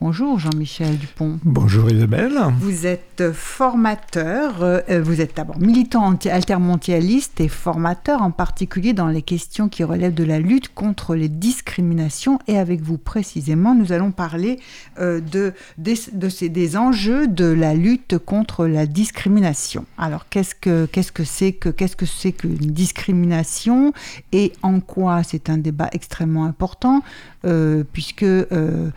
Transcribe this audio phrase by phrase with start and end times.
[0.00, 1.40] Bonjour Jean-Michel Dupont.
[1.42, 2.38] Bonjour Isabelle.
[2.60, 9.22] Vous êtes formateur, euh, vous êtes d'abord militant altermondialiste et formateur en particulier dans les
[9.22, 12.38] questions qui relèvent de la lutte contre les discriminations.
[12.46, 14.60] Et avec vous précisément, nous allons parler
[15.00, 19.84] euh, de, des, de ces, des enjeux de la lutte contre la discrimination.
[19.98, 23.92] Alors qu'est-ce que qu'est-ce que c'est que qu'est-ce que c'est qu'une discrimination
[24.30, 27.02] et en quoi c'est un débat extrêmement important
[27.44, 28.90] euh, puisque euh,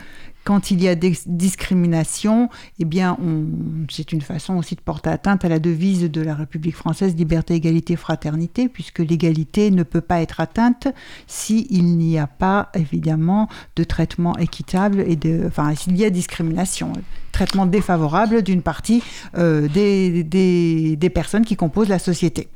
[0.44, 3.18] quand il y a des discriminations, eh bien,
[3.90, 7.54] c'est une façon aussi de porter atteinte à la devise de la République française, liberté,
[7.54, 10.88] égalité, fraternité, puisque l'égalité ne peut pas être atteinte
[11.27, 16.94] s'il n'y a pas, évidemment, de traitement équitable et de, enfin, s'il y a discrimination,
[17.31, 19.03] traitement défavorable d'une partie
[19.38, 22.47] euh, des personnes qui composent la société.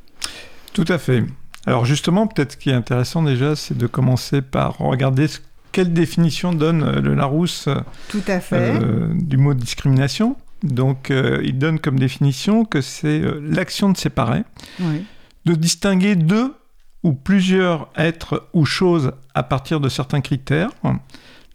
[0.73, 1.23] Tout à fait.
[1.67, 5.39] Alors justement, peut-être ce qui est intéressant déjà, c'est de commencer par regarder ce
[5.75, 7.67] quelle définition donne euh, le Larousse
[8.07, 8.81] Tout à fait.
[8.81, 10.37] Euh, du mot discrimination?
[10.63, 14.43] Donc, euh, il donne comme définition que c'est euh, l'action de séparer,
[14.79, 15.03] Oui.
[15.45, 16.53] de distinguer deux
[17.03, 20.69] ou plusieurs êtres ou choses à partir de certains critères,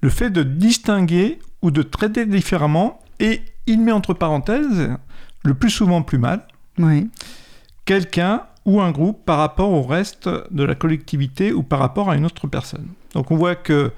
[0.02, 4.90] le fait de distinguer ou de traiter différemment, et il met entre parenthèses,
[5.44, 6.46] le plus souvent plus mal,
[6.78, 7.08] Oui.
[7.86, 12.16] quelqu'un ou un groupe par rapport au reste de la collectivité ou par rapport à
[12.16, 12.86] une autre personne.
[13.14, 13.92] Donc on voit que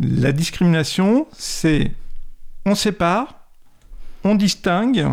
[0.00, 1.92] la discrimination, c'est
[2.64, 3.46] on sépare,
[4.24, 5.08] on distingue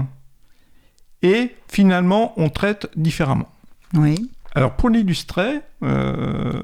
[1.21, 3.49] et finalement on traite différemment.
[3.93, 4.29] Oui.
[4.55, 6.61] Alors pour l'illustrer, euh,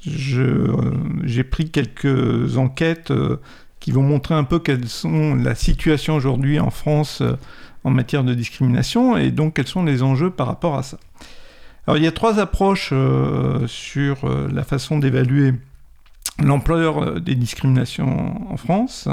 [0.00, 3.40] j'ai pris quelques enquêtes euh,
[3.80, 7.36] qui vont montrer un peu quelles sont la situation aujourd'hui en France euh,
[7.82, 10.98] en matière de discrimination et donc quels sont les enjeux par rapport à ça.
[11.86, 12.92] Alors il y a trois approches
[13.66, 15.54] sur la façon d'évaluer
[16.42, 19.08] l'ampleur euh, des discriminations en France.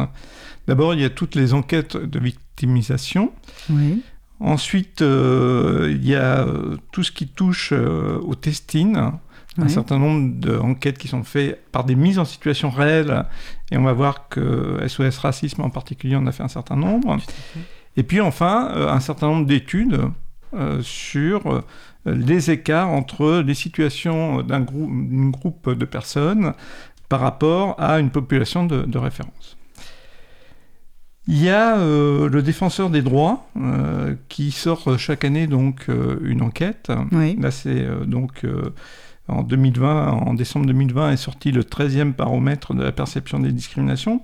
[0.68, 3.32] D'abord, il y a toutes les enquêtes de victimisation.
[3.70, 4.02] Oui.
[4.40, 8.96] Ensuite, euh, il y a euh, tout ce qui touche euh, au testing,
[9.60, 13.26] un certain nombre d'enquêtes qui sont faites par des mises en situation réelles,
[13.72, 17.18] et on va voir que SOS Racisme en particulier en a fait un certain nombre.
[17.96, 20.00] Et puis enfin, euh, un certain nombre d'études
[20.82, 21.64] sur
[22.06, 26.54] les écarts entre les situations d'un grou- d'un groupe de personnes
[27.10, 29.58] par rapport à une population de, de référence.
[31.30, 36.20] Il y a euh, le défenseur des droits euh, qui sort chaque année donc euh,
[36.24, 36.90] une enquête.
[37.12, 37.36] Oui.
[37.40, 38.46] Là, c'est donc
[39.28, 44.22] en 2020, en décembre 2020, est sorti le 13e baromètre de la perception des discriminations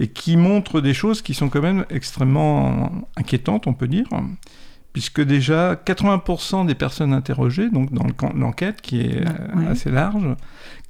[0.00, 4.06] et qui montre des choses qui sont quand même extrêmement inquiétantes, on peut dire,
[4.92, 9.24] puisque déjà 80% des personnes interrogées, donc dans l'enquête qui est
[9.68, 10.26] assez large,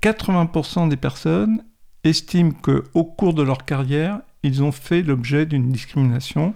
[0.03, 1.63] 80% des personnes
[2.05, 6.55] estiment que au cours de leur carrière, ils ont fait l'objet d'une discrimination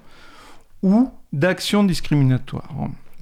[0.82, 2.70] ou d'actions discriminatoires.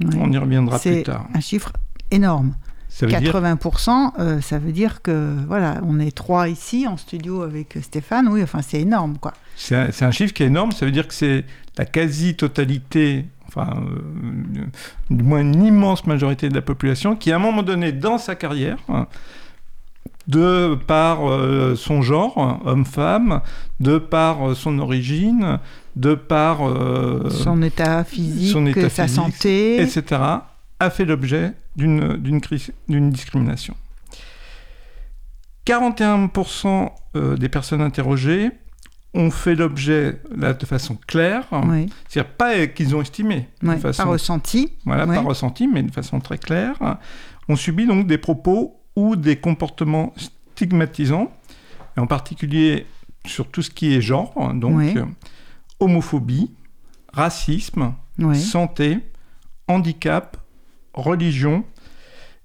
[0.01, 0.11] Oui.
[0.21, 1.27] On y reviendra C'est plus tard.
[1.35, 1.73] un chiffre
[2.11, 2.55] énorme.
[2.91, 6.97] Ça veut dire 80%, euh, ça veut dire que voilà, on est trois ici en
[6.97, 8.29] studio avec Stéphane.
[8.29, 9.35] Oui, enfin c'est énorme quoi.
[9.57, 11.45] C'est un, c'est un chiffre qui est énorme, ça veut dire que c'est
[11.77, 14.67] la quasi-totalité, enfin, euh,
[15.11, 18.35] du moins une immense majorité de la population qui, à un moment donné dans sa
[18.35, 19.07] carrière, hein,
[20.29, 23.41] de par euh, son genre, homme-femme,
[23.81, 25.59] de par euh, son origine,
[25.97, 29.81] de par euh, son état physique, son état sa physique, santé.
[29.83, 30.21] etc.,
[30.81, 33.75] a fait l'objet d'une d'une cri- d'une discrimination.
[35.67, 38.51] 41% euh, des personnes interrogées
[39.15, 41.87] ont fait l'objet, là, de façon claire, Oui.
[42.09, 44.73] c'est-à-dire pas qu'ils ont estimé, Ouais, de façon, ressenti.
[44.85, 46.77] voilà, pas ressenti, mais de façon très claire,
[47.49, 51.31] ont subi donc des propos ou des comportements stigmatisants,
[51.97, 52.85] et en particulier
[53.25, 54.95] sur tout ce qui est genre, donc Oui.
[54.97, 55.05] euh,
[55.79, 56.51] homophobie,
[57.13, 58.41] racisme, Oui.
[58.41, 58.99] santé,
[59.69, 60.37] handicap,
[60.95, 61.63] religion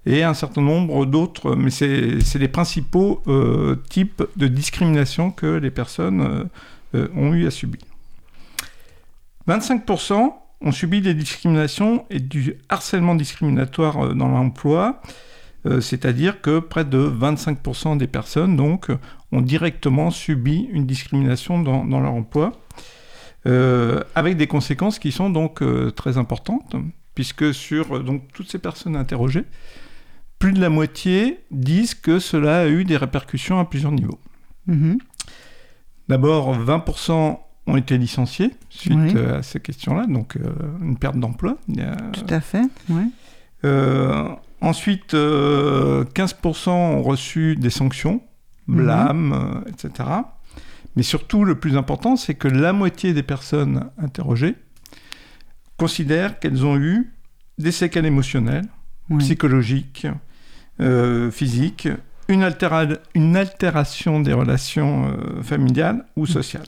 [0.05, 5.71] et un certain nombre d'autres, mais c'est les principaux euh, types de discrimination que les
[5.71, 6.43] personnes euh,
[6.95, 7.81] euh, ont eu à subir.
[9.47, 15.01] 25% ont subi des discriminations et du harcèlement discriminatoire euh, dans l'emploi,
[15.65, 18.89] euh, c'est-à-dire que près de 25% des personnes donc
[19.31, 22.51] ont directement subi une discrimination dans, dans leur emploi,
[23.45, 26.75] euh, avec des conséquences qui sont donc euh, très importantes,
[27.15, 29.45] puisque sur donc toutes ces personnes interrogées,
[30.39, 34.19] plus de la moitié disent que cela a eu des répercussions à plusieurs niveaux.
[34.67, 34.97] Mhm.
[36.09, 39.17] D'abord, 20% ont été licenciés suite Oui.
[39.17, 40.51] à ces questions-là, donc euh,
[40.81, 41.57] une perte d'emploi.
[42.11, 42.63] Tout à fait.
[43.63, 44.27] Euh,
[44.63, 48.21] ensuite, euh, 15% ont reçu des sanctions,
[48.67, 50.09] blâmes, euh, etc.
[50.95, 54.55] Mais surtout, le plus important, c'est que la moitié des personnes interrogées
[55.77, 57.13] considèrent qu'elles ont eu
[57.57, 58.65] des séquelles émotionnelles,
[59.19, 60.07] psychologiques,
[60.79, 61.87] euh, physiques,
[62.27, 66.67] une, altéra- une altération des relations euh, familiales ou sociales.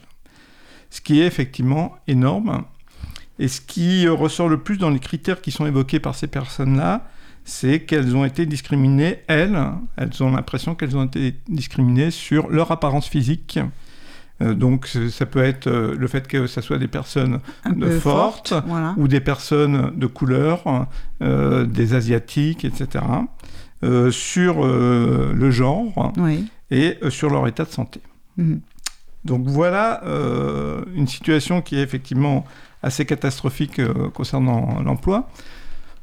[0.90, 2.64] Ce qui est effectivement énorme.
[3.38, 6.26] Et ce qui euh, ressort le plus dans les critères qui sont évoqués par ces
[6.26, 7.08] personnes-là,
[7.46, 9.56] c'est qu'elles ont été discriminées, elles,
[9.96, 13.60] elles ont l'impression qu'elles ont été discriminées sur leur apparence physique.
[14.42, 17.98] Euh, donc ça peut être euh, le fait que ce soit des personnes de peu
[18.00, 18.64] forte, forte.
[18.66, 18.94] Voilà.
[18.98, 20.88] ou des personnes de couleur,
[21.22, 23.04] euh, des asiatiques, etc.,
[24.10, 26.46] sur le genre Oui.
[26.72, 28.00] et sur leur état de santé.
[28.36, 28.60] Mhm.
[29.24, 30.02] Donc voilà
[30.96, 32.44] une situation qui est effectivement
[32.82, 33.80] assez catastrophique
[34.12, 35.28] concernant l'emploi.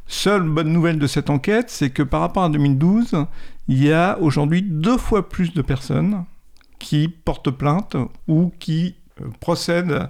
[0.06, 3.26] Seule bonne nouvelle de cette enquête, c'est que par rapport à 2012,
[3.68, 6.26] il y a aujourd'hui deux fois plus de personnes
[6.80, 7.96] qui portent plainte
[8.28, 10.10] ou qui euh, procèdent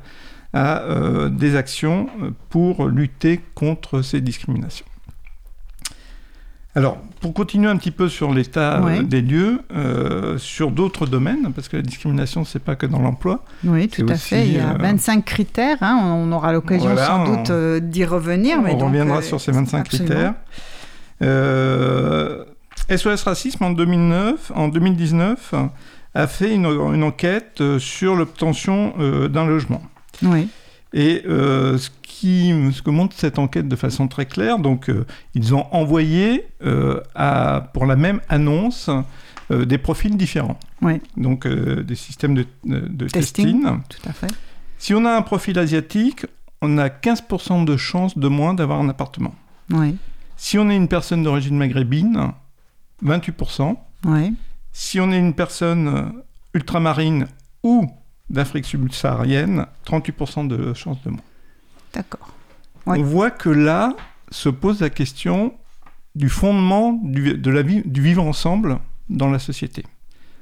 [0.54, 4.86] à euh, des actions euh, pour lutter contre ces discriminations.
[6.76, 9.04] Alors, pour continuer un petit peu sur l'état euh, Ouais.
[9.04, 13.44] des lieux, euh, sur d'autres domaines, parce que la discrimination, c'est pas que dans l'emploi.
[13.64, 14.48] Oui, tout à fait.
[14.48, 15.78] Il y a aussi, euh, 25 critères.
[15.82, 16.00] hein.
[16.04, 18.60] On aura l'occasion Voilà, sans on- doute euh, d'y revenir.
[18.62, 20.10] mais On donc, reviendra euh, sur ces 25 absolument.
[20.10, 20.34] critères.
[22.90, 25.54] SOS Racisme en 2009, en 2019
[26.16, 28.94] a fait une, une enquête sur l'obtention
[29.30, 29.82] d'un logement.
[30.24, 30.48] Oui.
[30.94, 35.06] Et euh, ce, qui, ce que montre cette enquête de façon très claire, donc euh,
[35.34, 38.90] ils ont envoyé euh, à, pour la même annonce
[39.50, 40.58] des profils différents.
[41.18, 43.62] Donc des systèmes de, de Testing.
[43.64, 43.82] testing.
[43.90, 44.32] Tout à fait.
[44.78, 46.26] Si on a un profil asiatique,
[46.62, 49.36] on a 15% de chances de moins d'avoir un appartement.
[50.38, 52.32] Si on est une personne d'origine maghrébine,
[53.04, 53.76] 28%.
[54.06, 54.34] Oui.
[54.72, 56.14] Si on est une personne
[56.54, 57.28] ultramarine
[57.64, 57.88] ou
[58.30, 61.22] d'Afrique subsaharienne, 38% de chances de moins.
[61.94, 62.34] D'accord.
[62.86, 63.00] Ouais.
[63.00, 63.96] On voit que là
[64.32, 65.54] se pose la question
[66.16, 68.80] du fondement du, de la vie, du vivre ensemble
[69.10, 69.84] dans la société.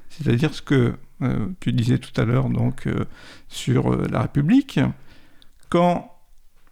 [0.09, 3.05] C'est-à-dire ce que euh, tu disais tout à l'heure donc euh,
[3.47, 4.79] sur euh, la République,
[5.69, 6.11] quand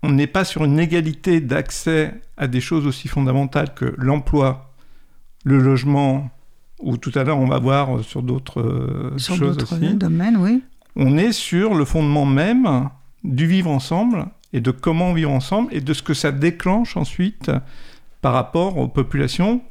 [0.03, 4.73] on n'est pas sur une égalité d'accès à des choses aussi fondamentales que l'emploi,
[5.44, 6.29] le logement,
[6.79, 10.63] ou tout à l'heure on va voir sur d'autres Sur choses d'autres aussi, domaines, oui.
[11.00, 12.90] On est sur le fondement même
[13.24, 17.50] du vivre ensemble et de comment vivre ensemble et de ce que ça déclenche ensuite
[18.22, 19.62] par rapport aux populations,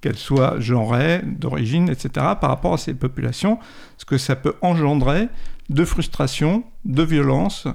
[0.00, 2.08] qu'elles soient genrées, d'origine, etc.,
[2.40, 3.58] par rapport à ces populations,
[3.98, 5.28] ce que ça peut engendrer
[5.68, 7.68] de frustration, de violence,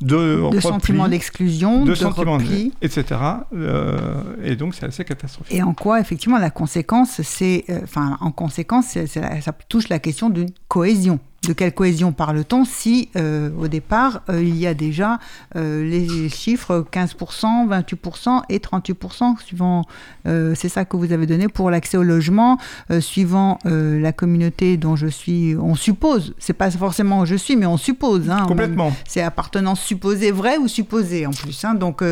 [0.00, 2.72] de, De sentiments d'exclusion, de de, sentiments, repli.
[2.82, 3.04] etc.
[3.52, 5.54] Euh, et donc c'est assez catastrophique.
[5.54, 10.30] Et en quoi, effectivement, la conséquence, c'est, euh, enfin, en conséquence, ça touche la question
[10.30, 11.18] d'une cohésion.
[11.46, 15.20] De quelle cohésion parle-t-on si, euh, au départ, euh, il y a déjà
[15.54, 19.84] euh, les chiffres 15%, 28% et 38%, suivant,
[20.24, 22.58] c'est ça que vous avez donné pour l'accès au logement,
[23.00, 27.76] suivant la communauté dont je suis, on suppose, c'est pas forcément je suis, mais on
[27.78, 28.28] suppose.
[28.28, 28.92] hein, Complètement.
[29.06, 31.64] c'est appartenance supposée vraie ou supposée en plus.
[31.64, 31.74] hein.
[31.74, 32.02] donc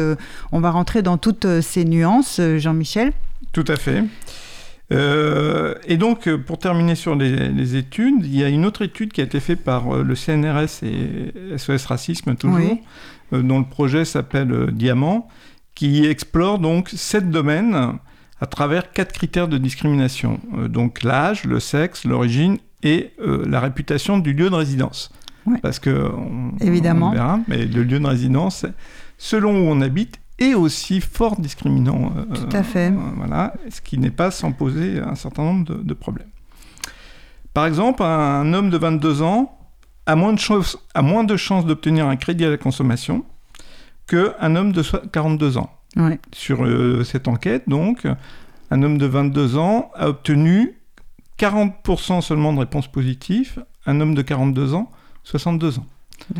[0.52, 3.12] on va rentrer dans toutes ces nuances, Jean-Michel.
[3.52, 4.04] Tout à fait.
[4.92, 8.82] Euh, et donc, euh, pour terminer sur les, les études, il y a une autre
[8.82, 12.80] étude qui a été faite par euh, le CNRS et SOS Racisme, toujours, Oui.
[13.32, 15.28] euh, dont le projet s'appelle Diamant,
[15.74, 17.94] qui explore donc sept domaines
[18.40, 20.38] à travers quatre critères de discrimination.
[20.56, 25.10] Euh, donc l'âge, le sexe, l'origine et la réputation du lieu de résidence.
[25.46, 25.58] Ouais.
[25.60, 27.08] Parce que, on, Évidemment.
[27.08, 28.64] on verra, mais le lieu de résidence,
[29.18, 32.12] selon où on habite, est aussi fort discriminant.
[32.16, 32.90] euh, Tout à fait.
[32.90, 36.28] euh, voilà, ce qui n'est pas sans poser un certain nombre de, de problèmes.
[37.54, 39.58] Par exemple, un homme de 22 ans
[40.04, 43.24] a moins de, chances- a moins de chances d'obtenir un crédit à la consommation
[44.06, 45.70] qu'un homme de so- 42 ans.
[45.96, 46.20] Ouais.
[46.32, 48.06] Sur euh, cette enquête, donc,
[48.70, 50.74] un homme de 22 ans a obtenu
[51.38, 54.90] 40% seulement de réponses positives, un homme de 42 ans,
[55.24, 55.86] 62 ans.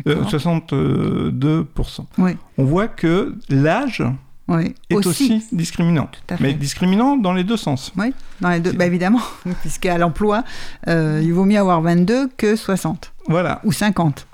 [0.07, 0.29] Euh, D'accord.
[0.29, 2.05] 62%.
[2.17, 2.31] Oui.
[2.57, 4.03] On voit que l'âge
[4.47, 4.73] Oui.
[4.89, 6.09] est aussi, discriminant.
[6.39, 7.91] Mais discriminant dans les deux sens.
[7.97, 9.21] Oui, dans les deux, bah, évidemment,
[9.61, 10.43] puisqu'à l'emploi,
[10.87, 13.61] euh, il vaut mieux avoir 22 que 60 Voilà.
[13.63, 14.27] ou 50.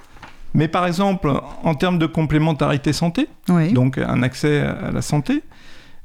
[0.55, 1.33] Mais par exemple,
[1.63, 3.73] en termes de complémentarité santé, Oui.
[3.73, 5.41] donc un accès à la santé,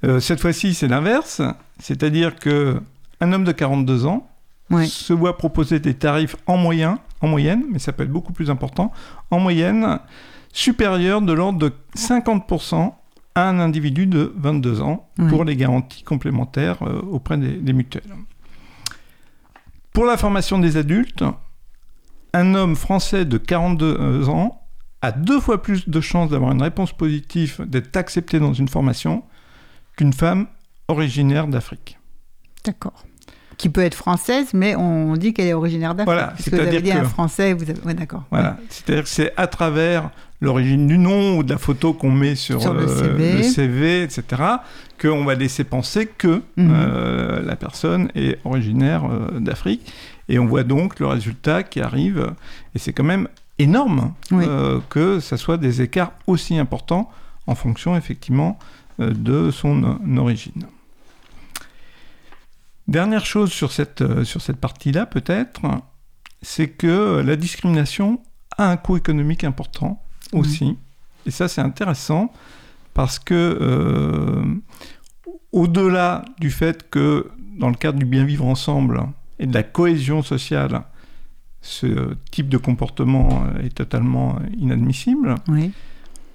[0.05, 1.43] euh, cette fois-ci c'est l'inverse,
[1.79, 2.81] c'est-à-dire que
[3.21, 4.27] un homme de 42 ans
[4.87, 8.51] se voit proposer des tarifs en, moyen, en moyenne, mais ça peut être beaucoup plus
[8.51, 8.93] important,
[9.31, 9.99] en moyenne
[10.53, 12.93] supérieurs de l'ordre de 50%
[13.35, 15.29] à un individu de 22 ans Oui.
[15.29, 18.15] pour les garanties complémentaires euh, auprès des, des mutuelles.
[19.93, 21.25] Pour la formation des adultes,
[22.33, 24.63] un homme français de 42 ans
[25.03, 29.23] a deux fois plus de chances d'avoir une réponse positive, d'être accepté dans une formation,
[29.97, 30.47] qu'une femme
[30.89, 31.99] originaire d'Afrique.
[32.65, 33.05] D'accord.
[33.59, 36.07] Qui peut être française, mais on dit qu'elle est originaire d'Afrique.
[36.15, 37.81] Voilà, Puisque vous avez dit un que- français, vous avez...
[37.83, 38.23] ouais, d'accord.
[38.31, 40.11] Voilà, c'est-à-dire que c'est à travers
[40.41, 43.33] l'origine du nom ou de la photo qu'on met sur, Sur le euh, CV.
[43.39, 44.23] le CV, etc.,
[45.01, 46.71] qu'on va laisser penser que Mhm.
[46.73, 49.93] euh, la personne est originaire euh, d'Afrique.
[50.29, 52.33] Et on voit donc le résultat qui arrive,
[52.75, 53.27] et c'est quand même
[53.59, 54.45] énorme Oui.
[54.89, 57.11] que ça soit des écarts aussi importants
[57.49, 58.57] en fonction effectivement
[59.01, 60.65] de son origine.
[62.89, 65.61] Dernière chose sur cette, euh, sur cette partie-là peut-être,
[66.43, 68.21] c'est que la discrimination
[68.57, 70.03] a un coût économique important
[70.33, 70.77] aussi.
[71.27, 72.33] Et ça c'est intéressant
[72.95, 74.43] parce que euh,
[75.53, 79.03] au-delà du fait que dans le cadre du bien vivre ensemble
[79.39, 80.83] et de la cohésion sociale,
[81.61, 85.35] ce type de comportement est totalement inadmissible.
[85.49, 85.73] Oui.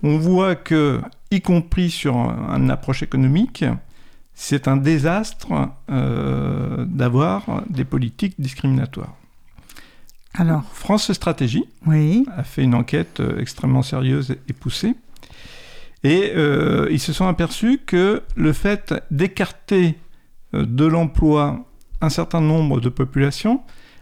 [0.03, 3.63] On voit que, y compris sur un- une approche économique,
[4.35, 9.15] c'est un désastre euh, d'avoir des politiques discriminatoires.
[10.33, 12.25] Alors, France Stratégie oui.
[12.35, 14.95] a fait une enquête euh, extrêmement sérieuse et poussée.
[16.03, 19.97] Et euh, ils se sont aperçus que le fait d'écarter
[20.53, 21.65] de l'emploi
[22.01, 23.61] un certain nombre de populations,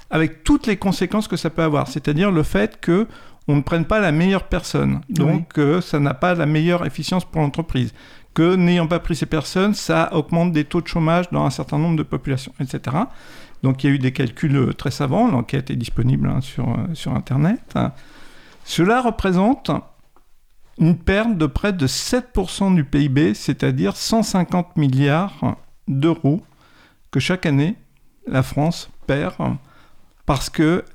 [0.10, 3.08] avec toutes les conséquences que ça peut avoir, c'est-à-dire le fait que
[3.48, 7.26] on ne prenne pas la meilleure personne, donc euh, ça n'a pas la meilleure efficience
[7.26, 7.94] pour l'entreprise,
[8.34, 11.78] que n'ayant pas pris ces personnes, ça augmente des taux de chômage dans un certain
[11.78, 12.98] nombre de populations, etc.
[13.64, 16.70] Donc il y a eu des calculs euh, très savants, l'enquête est disponible hein, sur,
[16.70, 17.78] euh, sur Internet.
[18.64, 19.72] Cela représente
[20.80, 25.58] une perte de près de 7% du PIB, c'est-à-dire 150 milliards
[25.88, 26.42] d'euros
[27.12, 27.76] que chaque année
[28.28, 29.36] la France perd
[30.26, 30.86] parce que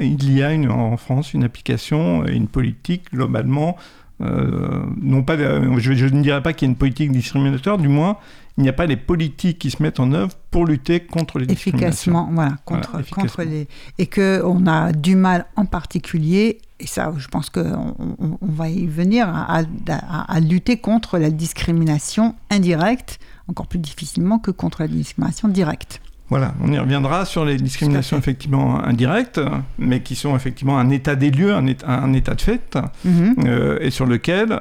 [0.00, 3.76] il y a en France une application et une politique globalement
[4.22, 7.76] euh, non pas de- je, je ne dirais pas qu'il y a une politique discriminatoire
[7.78, 8.16] du moins
[8.58, 11.44] il n'y a pas les politiques qui se mettent en œuvre pour lutter contre les
[11.46, 13.28] discriminations efficacement, voilà, contre, Voilà, efficacement.
[13.28, 13.68] contre les
[13.98, 18.38] et que on a du mal en particulier et ça, je pense que on, on-
[18.40, 19.58] on va y venir à,
[19.88, 23.18] à- à lutter contre la discrimination indirecte,
[23.48, 26.00] encore plus difficilement que contre la discrimination directe.
[26.28, 29.40] Voilà, on y reviendra sur les discriminations effectivement indirectes,
[29.78, 33.34] mais qui sont effectivement un état des lieux, un état, un état de fait, Mhm.
[33.46, 34.60] euh, et sur lequel,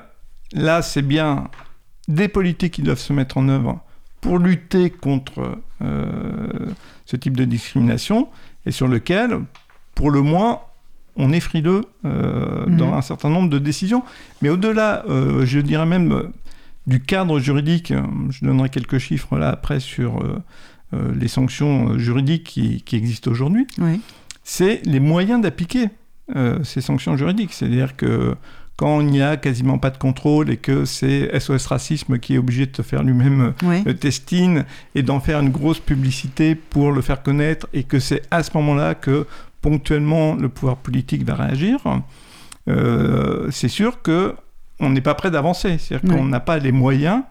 [0.54, 1.46] là, c'est bien
[2.08, 3.80] des politiques qui doivent se mettre en œuvre
[4.22, 6.06] pour lutter contre euh,
[7.06, 8.28] ce type de discrimination,
[8.68, 9.40] et sur lequel,
[9.96, 10.60] pour le moins,
[11.18, 12.78] on est frileux euh, Mhm.
[12.78, 14.04] dans un certain nombre de décisions.
[14.42, 16.30] Mais au-delà, euh, je dirais même, euh,
[16.88, 17.92] du cadre juridique,
[18.30, 20.22] je donnerai quelques chiffres là après sur
[20.94, 24.02] les sanctions euh, juridiques qui, qui existent aujourd'hui Oui.
[24.44, 25.90] c'est les moyens d'appliquer
[26.36, 27.54] euh, ces sanctions juridiques.
[27.54, 28.36] C'est-à-dire que
[28.78, 32.38] quand il n'y a quasiment pas de contrôle et que c'est SOS Racisme qui est
[32.38, 33.84] obligé de faire lui-même Oui.
[33.86, 34.64] le testing
[34.96, 38.52] et d'en faire une grosse publicité pour le faire connaître et que c'est à ce
[38.56, 39.28] moment-là que
[39.62, 41.80] ponctuellement le pouvoir politique va réagir,
[42.68, 44.36] euh, c'est sûr que
[44.80, 45.78] on n'est pas prêt d'avancer.
[45.78, 47.22] C'est-à-dire qu'on n'a pas les moyens.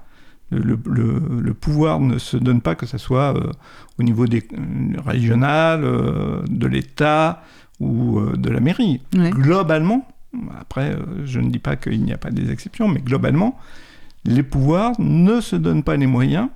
[0.58, 3.50] Le, le- le- le pouvoir ne se donne pas que ce soit euh,
[3.98, 7.42] au niveau des, euh, régional, euh, de l'État
[7.80, 9.00] ou de la mairie.
[9.30, 10.06] Globalement,
[10.60, 13.58] après, je ne dis pas qu'il n'y a pas des exceptions, mais globalement,
[14.24, 16.48] les pouvoirs ne se donnent pas les moyens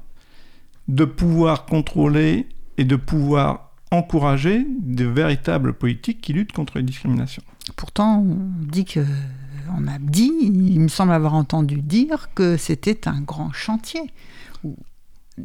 [0.87, 2.47] de pouvoir contrôler
[2.78, 7.43] et de pouvoir encourager de véritables politiques qui luttent contre les discriminations.
[7.76, 8.38] Pourtant, on
[8.71, 9.00] dit que
[9.76, 14.00] on a dit, il me semble avoir entendu dire que c'était un grand chantier.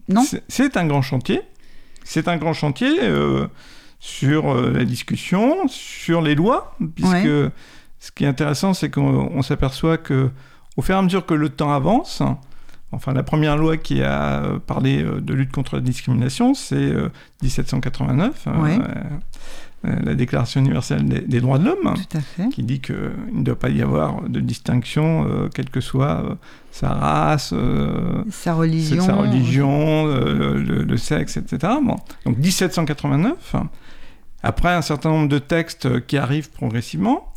[0.10, 1.42] Non C'est- un grand chantier.
[2.04, 3.48] C'est un grand chantier euh,
[4.00, 7.50] sur euh, la discussion, sur les lois, puisque Ouais.
[8.00, 10.30] ce qui est intéressant, c'est qu'on on s'aperçoit que
[10.76, 12.22] au fur et à mesure que le temps avance,
[12.92, 17.10] enfin la première loi qui a parlé euh, de lutte contre la discrimination, c'est euh,
[17.44, 18.80] 1789, euh, Ouais.
[18.80, 19.04] euh,
[19.84, 21.94] la Déclaration universelle des, des droits de l'homme
[22.36, 22.50] fait.
[22.50, 22.96] qui dit qu'il
[23.34, 26.36] ne doit pas y avoir de distinction, euh, quelle que soit euh,
[26.72, 29.04] sa race, euh, Sa religion.
[29.04, 31.74] sa religion, euh, le, le sexe, etc.
[31.84, 31.98] Bon.
[32.26, 33.56] Donc 1789,
[34.42, 37.32] après un certain nombre de textes qui arrivent progressivement,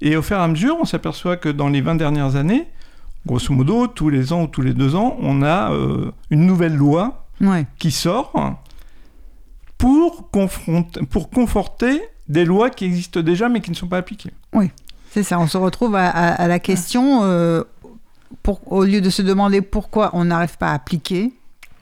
[0.00, 2.66] et au fur et à mesure, on s'aperçoit que dans les 20 dernières années,
[3.26, 6.74] grosso modo, tous les ans ou tous les deux ans, on a euh, une nouvelle
[6.74, 7.66] loi Ouais.
[7.78, 8.32] qui sort
[10.30, 14.32] confronter, pour conforter des lois qui existent déjà mais qui ne sont pas appliquées.
[14.52, 14.70] Oui,
[15.10, 15.38] c'est ça.
[15.38, 17.62] On se retrouve à, la question, euh,
[18.42, 21.32] pour, au lieu de se demander pourquoi on n'arrive pas à appliquer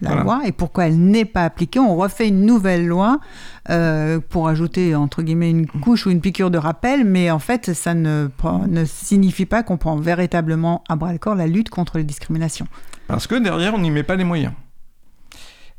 [0.03, 3.21] la loi et pourquoi elle n'est pas appliquée, on refait une nouvelle loi
[3.69, 7.75] euh, pour ajouter entre guillemets une couche ou une piqûre de rappel, mais en fait
[7.75, 8.29] ça ne,
[8.67, 12.67] ne signifie pas qu'on prend véritablement à bras le corps la lutte contre les discriminations.
[13.09, 14.53] Parce que derrière on n'y met pas les moyens.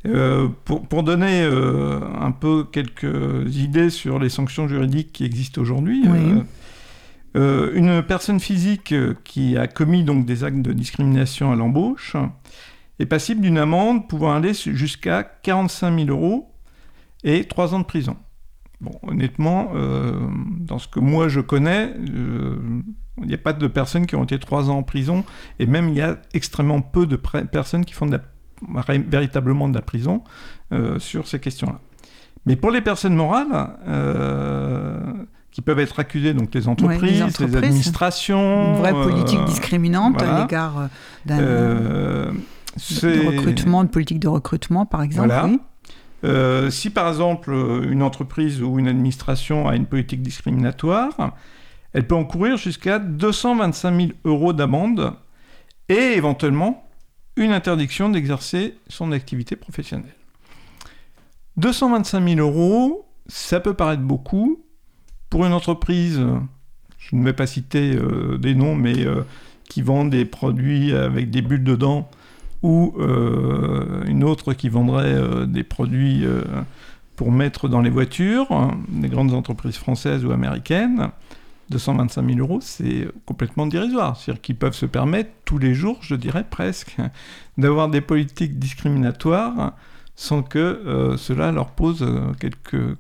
[0.08, 5.62] Euh, pour, pour, donner euh, un peu quelques idées sur les sanctions juridiques qui existent
[5.62, 6.03] aujourd'hui,
[7.38, 8.93] euh, une personne physique
[9.24, 12.15] qui a commis donc des actes de discrimination à l'embauche
[13.00, 16.51] est passible d'une amende pouvant aller jusqu'à 45 000 euros
[17.24, 18.17] et 3 ans de prison.
[18.81, 19.72] Bon, honnêtement,
[20.60, 24.38] dans ce que moi je connais, il n'y a pas de personnes qui ont été
[24.39, 25.24] 3 ans en prison,
[25.60, 28.22] et même il y a extrêmement peu de personnes qui font de la
[28.69, 30.23] véritablement de la prison
[30.71, 31.79] euh, sur ces questions-là.
[32.45, 34.99] Mais pour les personnes morales, euh,
[35.51, 38.73] qui peuvent être accusées, donc les entreprises, les, administrations...
[38.73, 40.89] Une vraie politique euh, discriminante à l'égard
[41.25, 42.31] d'un
[43.27, 45.57] recrutement, de politique de recrutement, par exemple.
[46.69, 51.35] si par exemple une entreprise ou une administration a une politique discriminatoire,
[51.93, 55.13] elle peut encourir jusqu'à 225 000 euros d'amende
[55.89, 56.90] et éventuellement
[57.35, 60.15] une interdiction d'exercer son activité professionnelle.
[61.57, 64.63] 225 000 euros, ça peut paraître beaucoup.
[65.29, 66.21] Pour une entreprise,
[66.97, 69.21] je ne vais pas citer euh, des noms, mais euh,
[69.69, 72.09] qui vend des produits avec des bulles dedans,
[72.61, 76.25] ou euh, une autre qui vendrait des produits
[77.15, 81.09] pour mettre dans les voitures, hein, des grandes entreprises françaises ou américaines,
[81.71, 84.17] 225 000 euros, c'est complètement dérisoire.
[84.17, 86.97] C'est-à-dire qu'ils peuvent se permettre tous les jours, je dirais presque,
[87.57, 89.73] d'avoir des politiques discriminatoires
[90.15, 92.97] sans que euh, cela leur pose euh, quelques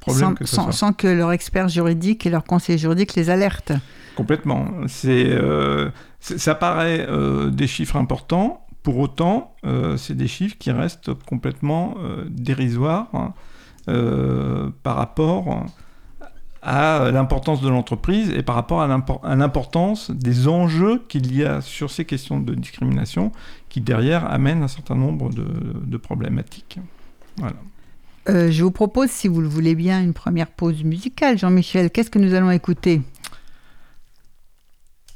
[0.00, 0.36] problèmes.
[0.42, 3.72] Sans que, sans, que leur expert juridique et leur conseiller juridique les alertent.
[4.16, 4.66] Complètement.
[4.88, 7.06] C'est, euh, ça paraît
[7.52, 8.66] des chiffres importants.
[8.82, 9.54] Pour autant,
[9.96, 11.96] c'est des chiffres qui restent complètement
[12.28, 15.66] dérisoires hein, par rapport
[16.66, 21.92] à l'importance de l'entreprise et par rapport à l'importance des enjeux qu'il y a sur
[21.92, 23.30] ces questions de discrimination
[23.68, 26.80] qui derrière amènent un certain nombre de, problématiques.
[27.36, 27.54] Voilà.
[28.28, 31.38] Euh, je vous propose, si vous le voulez bien, une première pause musicale.
[31.38, 33.00] Jean-Michel, qu'est-ce que nous allons écouter?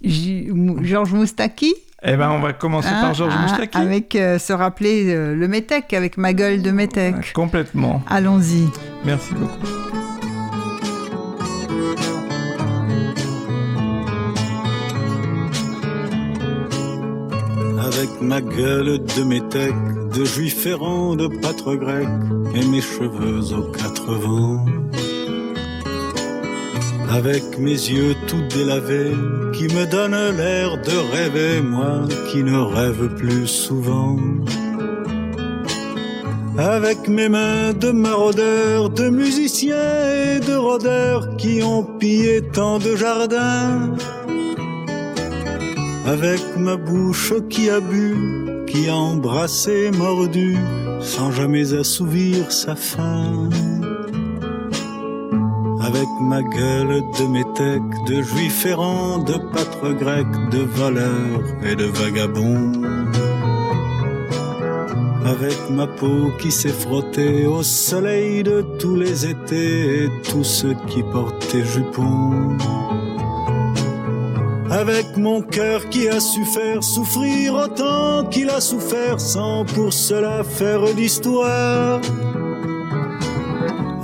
[0.04, 1.74] Georges Moustaki?
[2.02, 3.76] Eh ben, on va commencer par ah, Georges ah, Moustaki.
[3.76, 7.32] Avec euh, se rappeler euh, le Métèque, avec ma gueule de Métèque.
[7.32, 8.04] complètement.
[8.06, 8.68] Allons-y.
[9.04, 9.66] Merci beaucoup.
[18.00, 19.74] Avec ma gueule de métèque,
[20.14, 22.08] de juif errant, de pâtre grec,
[22.54, 24.64] et mes cheveux aux quatre vents.
[27.10, 29.16] Avec mes yeux tout délavés,
[29.52, 34.16] qui me donnent l'air de rêver, moi qui ne rêve plus souvent.
[36.58, 42.96] Avec mes mains de maraudeurs, de musiciens et de rôdeurs qui ont pillé tant de
[42.96, 43.94] jardins
[46.10, 50.56] avec ma bouche qui a bu, qui a embrassé, mordu,
[51.00, 53.48] sans jamais assouvir sa faim.
[55.82, 61.84] Avec ma gueule de métèque, de juif errant, de pâtre grec, de voleur et de
[61.84, 62.99] vagabond.
[65.24, 70.74] Avec ma peau qui s'est frottée au soleil de tous les étés et tous ceux
[70.88, 72.56] qui portaient jupons
[74.70, 80.44] avec mon cœur qui a su faire souffrir autant qu'il a souffert sans pour cela
[80.44, 82.00] faire d'histoire.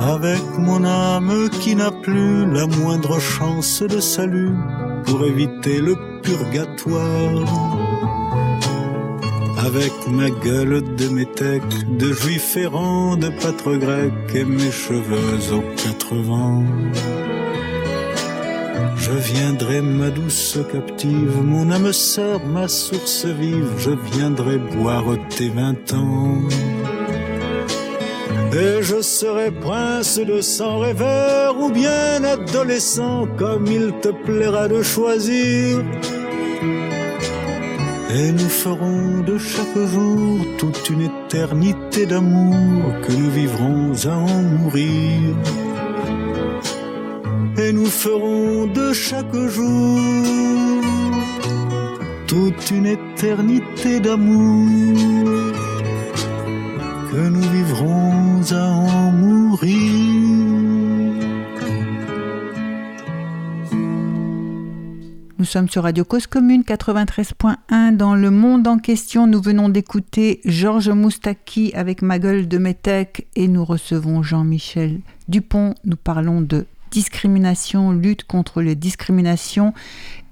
[0.00, 4.57] Avec mon âme qui n'a plus la moindre chance de salut
[5.05, 7.86] pour éviter le purgatoire.
[9.66, 15.64] Avec ma gueule de métèque, de juif errant, de pâtre grec et mes cheveux aux
[15.83, 16.62] quatre vents.
[18.96, 25.48] Je viendrai ma douce captive, mon âme sœur, ma source vive, je viendrai boire tes
[25.48, 26.42] vingt ans.
[28.52, 34.81] Et je serai prince de sang rêveur ou bien adolescent comme il te plaira de
[34.83, 35.83] choisir.
[38.18, 44.42] Et nous ferons de chaque jour toute une éternité d'amour que nous vivrons à en
[44.42, 45.37] mourir
[47.59, 50.83] et nous ferons de chaque jour
[52.26, 54.98] toute une éternité d'amour
[57.11, 60.15] que nous vivrons à en mourir.
[65.44, 69.27] Sommes sur Radio Cause Commune 93.1 dans le monde en question.
[69.27, 75.75] Nous venons d'écouter Georges Moustaki avec Ma gueule de Métèque et nous recevons Jean-Michel Dupont.
[75.85, 79.75] Nous parlons de discrimination, lutte contre les discriminations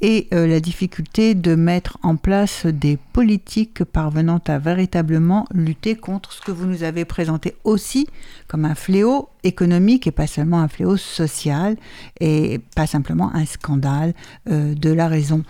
[0.00, 6.33] et euh, la difficulté de mettre en place des politiques parvenant à véritablement lutter contre
[6.33, 8.07] ce que vous nous avez présenté aussi
[8.48, 11.76] comme un fléau économique et pas seulement un fléau social
[12.20, 14.14] et pas simplement un scandale
[14.50, 15.42] euh, de la raison.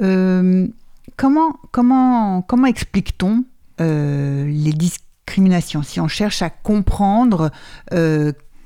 [0.00, 0.66] Euh,
[1.16, 3.44] comment comment, comment explique-t-on
[3.78, 5.82] les discriminations?
[5.82, 7.50] Si on cherche à comprendre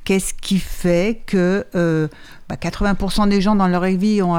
[0.04, 2.08] Qu'est-ce qui fait que 80% euh,
[2.48, 4.38] bah, des gens dans leur vie ont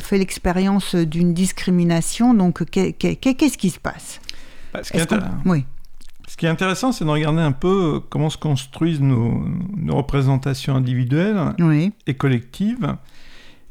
[0.00, 4.20] fait l'expérience d'une discrimination Donc, qu'est-ce qui se passe?
[4.74, 4.98] Bah, ce, qui
[5.46, 5.64] oui.
[6.28, 9.42] ce, qui est intéressant, c'est de regarder un peu euh, comment se construisent nos,
[9.88, 11.56] représentations individuelles
[12.06, 12.94] et collectives,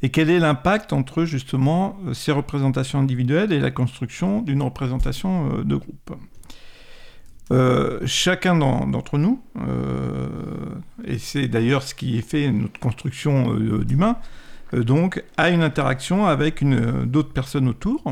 [0.02, 5.60] et quel est l'impact entre justement euh, ces représentations individuelles et la construction d'une représentation
[5.63, 6.18] de groupe.
[7.52, 10.28] Euh, chacun d'entre nous, euh,
[11.04, 14.18] et c'est d'ailleurs ce qui fait notre construction euh, d'humain,
[14.72, 16.64] donc a une interaction avec
[17.10, 18.04] d'autres personnes autour.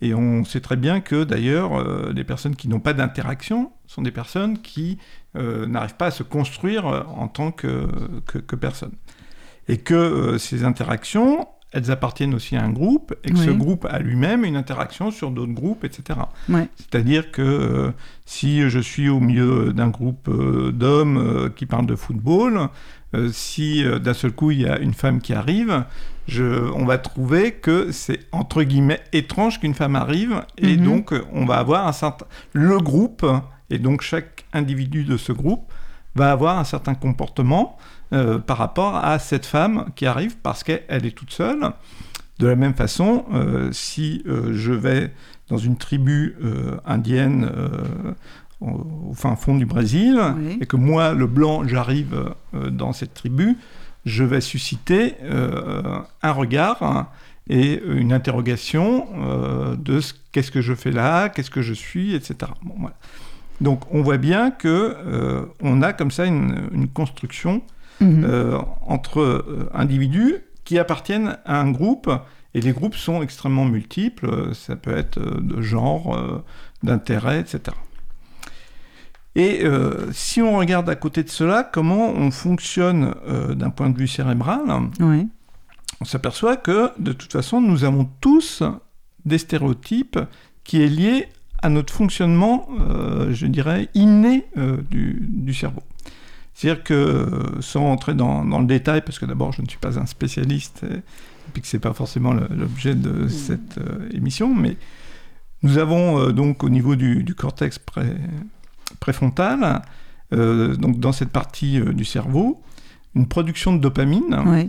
[0.00, 4.12] Et on sait très bien que d'ailleurs, les personnes qui n'ont pas d'interaction sont des
[4.12, 4.98] personnes qui
[5.34, 7.88] n'arrivent pas à se construire en tant que,
[8.26, 8.92] que, que personne.
[9.66, 13.98] Et que ces interactions, elles appartiennent aussi à un groupe et que ce groupe a
[13.98, 16.20] lui-même une interaction sur d'autres groupes, etc.
[16.76, 17.90] C'est-à-dire que euh,
[18.24, 22.68] si je suis au milieu d'un groupe euh, d'hommes euh, qui parlent de football,
[23.32, 25.84] si d'un seul coup il y a une femme qui arrive,
[26.26, 30.84] je, on va trouver que c'est entre guillemets étrange qu'une femme arrive et mhm.
[30.84, 33.24] donc on va avoir un certain le groupe
[33.70, 35.72] et donc chaque individu de ce groupe
[36.16, 37.78] va avoir un certain comportement
[38.14, 41.72] euh, par rapport à cette femme qui arrive parce qu'elle est toute seule.
[42.38, 45.12] De la même façon, euh, si euh, je vais
[45.50, 46.36] dans une tribu
[46.86, 47.50] indienne
[48.60, 50.20] au, fin fond du Brésil,
[50.60, 53.56] et que moi, le blanc, j'arrive dans cette tribu,
[54.04, 57.10] je vais susciter un regard
[57.48, 59.06] et une interrogation
[59.78, 60.00] de
[60.32, 62.52] qu'est-ce que je fais là, qu'est-ce que je suis, etc.
[63.62, 67.62] Donc on voit bien que on a comme ça une construction
[68.00, 68.24] Mhm.
[68.24, 72.10] Euh, entre euh, individus qui appartiennent à un groupe.
[72.54, 74.54] Et les groupes sont extrêmement multiples.
[74.54, 76.42] Ça peut être euh, de genre,
[76.82, 77.76] d'intérêt, etc.
[79.34, 79.62] Et
[80.10, 83.14] si on regarde à côté de cela, comment on fonctionne
[83.54, 84.62] d'un point de vue cérébral,
[84.98, 88.64] on s'aperçoit que de toute façon, nous avons tous
[89.26, 90.18] des stéréotypes
[90.64, 91.28] qui est lié
[91.62, 92.68] à notre fonctionnement,
[93.30, 94.44] je dirais, inné
[94.90, 95.82] du, cerveau.
[96.58, 97.28] C'est-à-dire que,
[97.60, 101.02] sans entrer dans, le détail, parce que d'abord je ne suis pas un spécialiste, et,
[101.52, 103.28] puis que ce n'est pas forcément l'objet de mmh.
[103.28, 104.76] cette euh, émission, mais
[105.62, 107.78] nous avons euh, donc au niveau du, cortex
[108.98, 109.82] préfrontal,
[110.32, 112.60] euh, donc dans cette partie du cerveau,
[113.14, 114.66] une production de dopamine.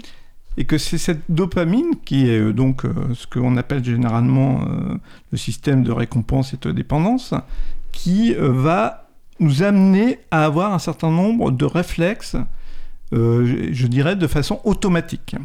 [0.57, 2.83] Et que c'est cette dopamine qui est donc
[3.15, 4.63] ce qu'on appelle généralement
[5.31, 7.33] le système de récompense et de dépendance,
[7.91, 9.08] qui va
[9.39, 12.35] nous amener à avoir un certain nombre de réflexes,
[13.13, 15.35] euh, je dirais, de façon automatique.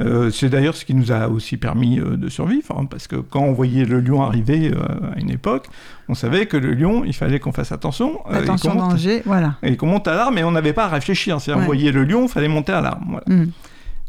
[0.00, 3.16] Euh, c'est d'ailleurs ce qui nous a aussi permis euh, de survivre, hein, parce que
[3.16, 5.68] quand on voyait le lion arriver à une époque,
[6.08, 8.24] on savait que le lion, il fallait qu'on fasse attention.
[8.26, 9.56] Attention, danger, voilà.
[9.62, 11.40] Et qu'on monte à l'arbre, mais on n'avait pas à réfléchir.
[11.40, 13.20] Si on voyait le lion, il fallait monter à l'arbre.
[13.26, 13.44] Mm.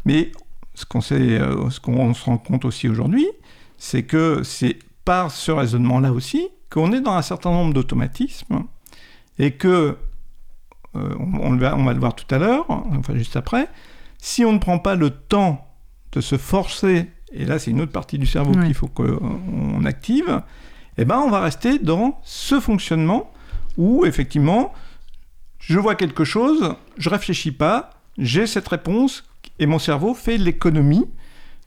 [0.06, 0.32] Mais
[0.74, 3.26] ce qu'on ce qu'on se rend compte aussi aujourd'hui,
[3.78, 8.64] c'est que c'est par ce raisonnement-là aussi qu'on est dans un certain nombre d'automatismes
[9.38, 9.96] et que,
[10.96, 13.68] euh, on, va, on, va, le voir tout à l'heure, enfin juste après,
[14.18, 15.66] si on ne prend pas le temps
[16.12, 20.42] de se forcer, et là c'est une autre partie du cerveau qu'il faut qu'on active,
[20.96, 23.32] eh ben on va rester dans ce fonctionnement
[23.76, 24.72] où effectivement,
[25.58, 29.24] je vois quelque chose, je réfléchis pas, j'ai cette réponse,
[29.58, 31.06] et mon cerveau fait l'économie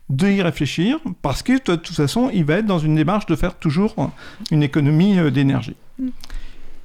[0.08, 3.36] de y réfléchir, parce que de toute façon, il va être dans une démarche de
[3.36, 3.94] faire toujours
[4.50, 5.76] une économie euh, d'énergie.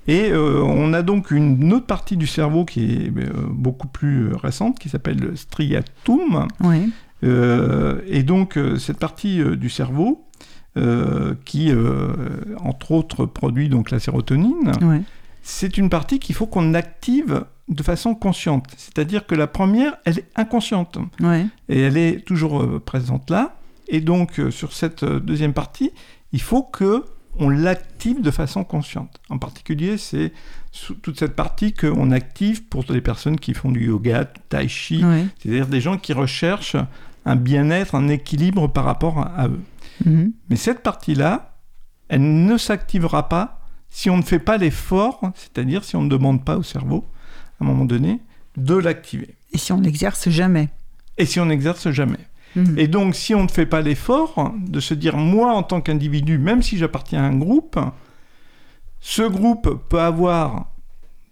[0.07, 4.33] Et euh, on a donc une autre partie du cerveau qui est euh, beaucoup plus
[4.33, 6.47] récente, qui s'appelle le striatum.
[7.23, 10.27] Euh, et donc cette partie du cerveau,
[11.45, 11.71] qui
[12.59, 14.71] entre autres produit donc la sérotonine,
[15.41, 18.65] c'est une partie qu'il faut qu'on active de façon consciente.
[18.75, 20.97] C'est-à-dire que la première, elle est inconsciente.
[21.69, 23.55] Et elle est toujours présente là.
[23.87, 25.91] Et donc sur cette deuxième partie,
[26.33, 27.05] il faut que
[27.37, 29.19] on l'active de façon consciente.
[29.29, 30.33] En particulier, c'est
[31.01, 35.03] toute cette partie qu'on active pour les personnes qui font du yoga, du tai chi,
[35.39, 36.77] c'est-à-dire des gens qui recherchent
[37.25, 39.61] un bien-être, un équilibre par rapport à, eux.
[40.05, 40.33] Mhm.
[40.49, 41.57] Mais cette partie-là,
[42.09, 46.43] elle ne s'activera pas si on ne fait pas l'effort, c'est-à-dire si on ne demande
[46.43, 47.05] pas au cerveau,
[47.59, 48.19] à un moment donné,
[48.57, 49.35] de l'activer.
[49.51, 50.69] Et si on n'exerce jamais
[51.17, 52.19] Et si on n'exerce jamais.
[52.55, 52.77] Mhm.
[52.77, 56.37] Et donc, si on ne fait pas l'effort de se dire, moi, en tant qu'individu,
[56.37, 57.79] même si j'appartiens à un groupe,
[58.99, 60.67] ce groupe peut avoir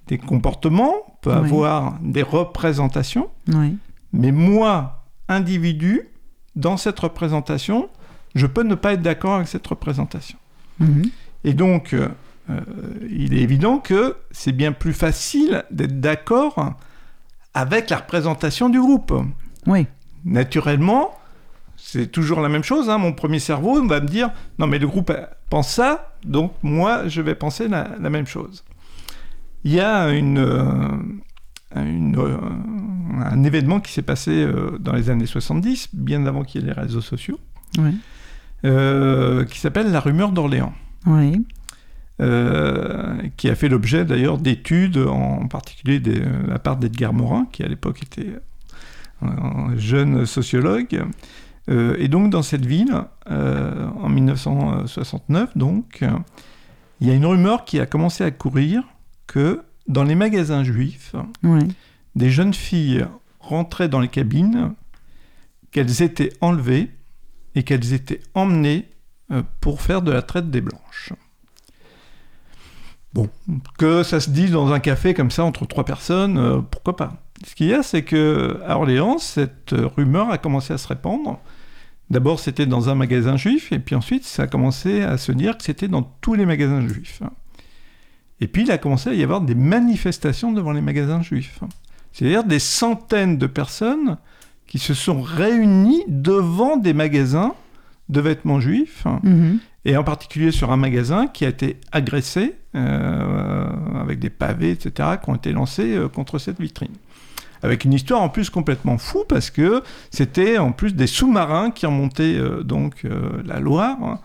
[0.08, 1.46] des comportements, peut Oui.
[1.48, 3.78] avoir des représentations, Oui.
[4.14, 6.08] mais moi, individu,
[6.56, 7.88] dans cette représentation,
[8.36, 10.38] je peux ne pas être d'accord avec cette représentation.
[10.80, 11.04] Mhm.
[11.44, 12.10] Et donc, euh,
[12.50, 12.60] euh,
[13.10, 16.74] il est évident que c'est bien plus facile d'être d'accord
[17.54, 19.14] avec la représentation du groupe.
[19.68, 19.86] Oui.
[20.26, 21.12] Naturellement,
[21.78, 22.90] c'est toujours la même chose.
[22.90, 22.98] hein.
[22.98, 24.30] Mon premier cerveau va me dire
[24.60, 25.12] non, mais le groupe
[25.50, 28.64] pense ça, donc moi, je vais penser la, la même chose.
[29.64, 30.64] Il y a une, euh,
[31.76, 32.38] une, euh,
[33.24, 36.68] un événement qui s'est passé euh, dans les années 70, bien avant qu'il y ait
[36.68, 37.40] les réseaux sociaux,
[37.78, 37.92] Oui.
[39.48, 40.74] qui s'appelle la rumeur d'Orléans.
[41.08, 41.46] Oui.
[43.38, 47.68] qui a fait l'objet d'ailleurs d'études, en particulier de la part d'Edgar Morin, qui à
[47.68, 48.36] l'époque était
[49.22, 51.04] un jeune sociologue.
[51.70, 52.96] Euh, et donc dans cette ville,
[53.30, 56.04] euh, en 1969, donc,
[57.00, 58.84] il y a une rumeur qui a commencé à courir
[59.28, 61.68] que dans les magasins juifs, Oui.
[62.16, 63.06] des jeunes filles
[63.40, 64.74] rentraient dans les cabines,
[65.72, 66.92] qu'elles étaient enlevées
[67.56, 68.88] et qu'elles étaient emmenées
[69.32, 71.14] euh, pour faire de la traite des blanches.
[73.14, 73.30] Bon,
[73.78, 77.14] que ça se dise dans un café comme ça entre trois personnes, euh, pourquoi pas?
[77.46, 81.40] Ce qu'il y a, c'est que à Orléans, cette rumeur a commencé à se répandre.
[82.10, 85.58] D'abord, c'était dans un magasin juif, et puis ensuite, ça a commencé à se dire
[85.58, 87.22] que c'était dans tous les magasins juifs.
[88.42, 91.60] Et puis, il a commencé à y avoir des manifestations devant les magasins juifs.
[92.12, 94.18] C'est-à-dire des centaines de personnes
[94.68, 97.54] qui se sont réunies devant des magasins
[98.10, 99.60] de vêtements juifs, Mhm.
[99.86, 103.70] et en particulier sur un magasin qui a été agressé euh,
[104.02, 106.92] avec des pavés, etc., qui ont été lancés euh, contre cette vitrine.
[107.64, 111.86] Avec une histoire en plus complètement fou parce que c'était en plus des sous-marins qui
[111.86, 114.20] remontaient euh, donc euh, la Loire hein,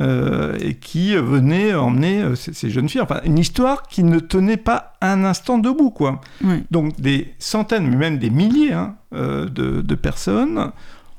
[0.00, 3.00] euh, et qui venaient emmener euh, ces, ces jeunes filles.
[3.00, 6.20] Enfin, une histoire qui ne tenait pas un instant debout, quoi.
[6.44, 6.64] Oui.
[6.70, 9.46] Donc des centaines, mais même des milliers hein, de,
[9.80, 10.70] de personnes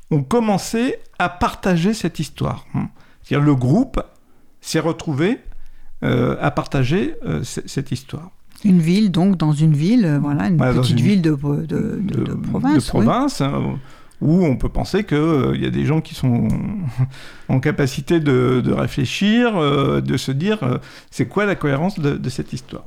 [0.09, 2.65] ont commencé à partager cette histoire.
[2.75, 2.87] hein.
[3.23, 4.01] C'est-à-dire le groupe
[4.61, 5.39] s'est retrouvé
[6.03, 8.29] euh, à partager euh, cette histoire.
[8.65, 11.99] Une ville, donc, dans une ville, euh, voilà, une petite une- ville de, de, de-
[11.99, 12.83] de- de province.
[12.85, 13.77] de province, hein,
[14.19, 16.47] où on peut penser qu'il y a des gens qui sont
[17.49, 20.77] en capacité de, de réfléchir, euh, de se dire euh,
[21.11, 22.83] c'est quoi la cohérence de, de cette histoire.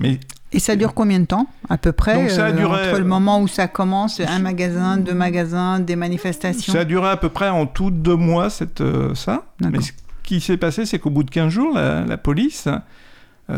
[0.00, 0.18] Mais.
[0.54, 2.98] Et ça dure combien de temps, à peu près Donc, ça a euh, duré- Entre
[2.98, 6.72] le moment où ça commence, un magasin, deux magasins, des manifestations?
[6.72, 9.44] Ça a duré à peu près en tout deux mois, cette, euh, ça.
[9.60, 12.76] Mais ce qui s'est passé, c'est qu'au bout de 15 jours, la, la police euh,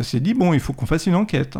[0.02, 1.56] s'est dit, bon, il faut qu'on fasse une enquête.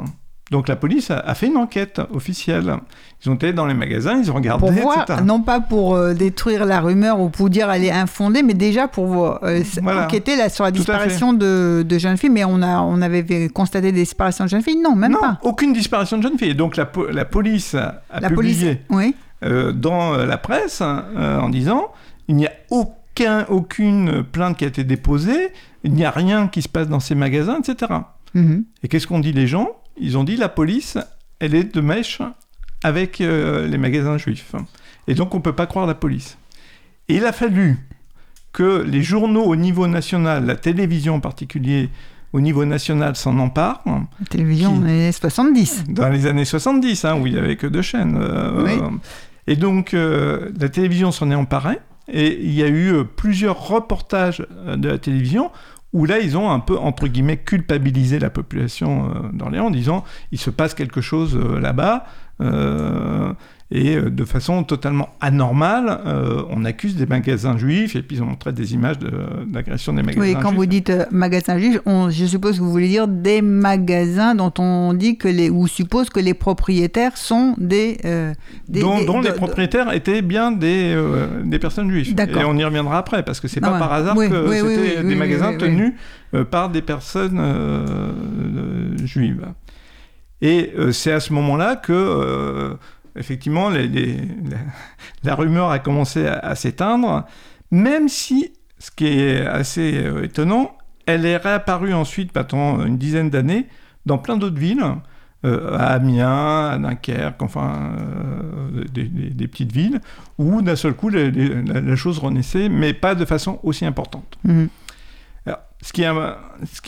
[0.51, 2.77] Donc la police a, fait une enquête officielle.
[3.25, 5.21] Ils ont été dans les magasins, ils ont regardé, Pour voir, etc.
[5.25, 8.87] non pas pour euh, détruire la rumeur ou pour dire elle est infondée, mais déjà
[8.87, 10.05] pour euh, Voilà.
[10.05, 12.29] enquêter là, sur la disparition de, de jeunes filles.
[12.29, 15.39] Mais on, a, on avait constaté des disparitions de jeunes filles Non, même non, pas.
[15.43, 16.51] aucune disparition de jeune fille.
[16.51, 19.15] Et donc la, po- la police a, La police, publié oui.
[19.45, 21.91] euh, dans euh, la presse euh, en disant,
[22.29, 25.49] il n'y a aucun, aucune plainte qui a été déposée,
[25.85, 27.93] il n'y a rien qui se passe dans ces magasins, etc.
[28.35, 28.65] Mhm.
[28.83, 29.69] Et qu'est-ce qu'ont dit les gens?
[29.99, 30.99] Ils ont dit la police,
[31.41, 32.21] elle est de mèche
[32.83, 34.53] avec euh, les magasins juifs.
[35.07, 36.37] Et donc on ne peut pas croire la police.
[37.09, 37.77] Et il a fallu
[38.53, 41.91] que les journaux au niveau national, la télévision en particulier
[42.33, 45.85] au niveau national s'en emparent, La télévision Qui- dans les années 70.
[45.89, 48.17] dans les années 70, hein, où il n'y avait que deux chaînes.
[48.21, 48.73] euh, Oui.
[48.73, 48.89] euh,
[49.47, 54.89] et donc la télévision s'en est emparée, et il y a eu plusieurs reportages de
[54.89, 55.51] la télévision
[55.95, 60.05] où là, ils ont un peu, entre guillemets, culpabilisé la population euh, d'Orléans en disant
[60.33, 62.05] il se passe quelque chose euh, là-bas.
[63.77, 68.23] Et euh, de façon totalement anormale, euh, on accuse des magasins juifs, et puis ils
[68.23, 69.11] ont montré des images de-
[69.49, 70.55] d'agression des magasins Oui, quand juifs.
[70.59, 74.53] vous dites euh, magasin juif, on- je suppose que vous voulez dire des magasins dont
[74.59, 77.99] on dit que les, ou suppose que les propriétaires sont des.
[78.05, 78.33] euh,
[78.69, 82.15] des- dont, des- dont de- les propriétaires étaient bien des, euh, des personnes juives.
[82.15, 82.43] D'accord.
[82.43, 83.79] Et on y reviendra après, parce que c'est Ah pas ouais.
[83.81, 85.93] par hasard Oui, que oui, c'était oui, des magasins tenus
[86.51, 87.41] par des personnes
[89.05, 89.47] juives.
[90.43, 92.77] Et c'est à ce moment-là que,
[93.17, 97.25] effectivement, la, rumeur a commencé à, s'éteindre,
[97.71, 103.31] même si, ce qui est assez euh, étonnant, elle est réapparue ensuite, pendant une dizaine
[103.31, 103.67] d'années,
[104.07, 104.85] dans plein d'autres villes,
[105.45, 110.01] euh, à Amiens, à Dunkerque, enfin, euh, des, petites villes,
[110.39, 114.39] où d'un seul coup la, chose renaissait, mais pas de façon aussi importante.
[114.45, 114.69] Mhm.
[115.85, 116.03] Ce, qui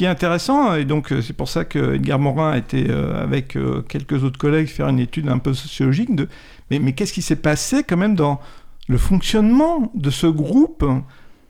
[0.05, 3.55] est, intéressant, et donc euh, c'est pour ça que Edgar Morin a été, euh, avec
[3.55, 6.29] euh, quelques autres collègues, faire une étude un peu sociologique de
[6.71, 8.41] mais qu'est-ce qui s'est passé quand même dans
[8.89, 10.83] le fonctionnement de ce groupe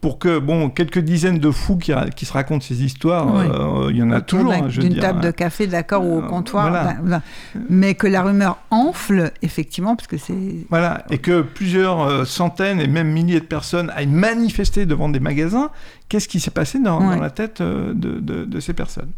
[0.06, 1.90] pour que, bon, quelques dizaines de fous qui,
[2.26, 3.44] se racontent ces histoires, Oui.
[3.50, 5.26] euh, il y en a Autour toujours, d'un- hein, d'une table hein.
[5.26, 6.68] de café, d'accord, ou au Euh, comptoir.
[6.68, 6.84] voilà.
[6.84, 7.22] ben, voilà.
[7.68, 10.64] Mais que la rumeur enfle, effectivement, parce que c'est.
[10.70, 15.18] Voilà, et que plusieurs euh, centaines et même milliers de personnes aillent manifester devant des
[15.18, 15.70] magasins,
[16.08, 17.16] qu'est-ce qui s'est passé dans, Ouais.
[17.16, 19.10] dans la tête euh, de, de- de ces personnes?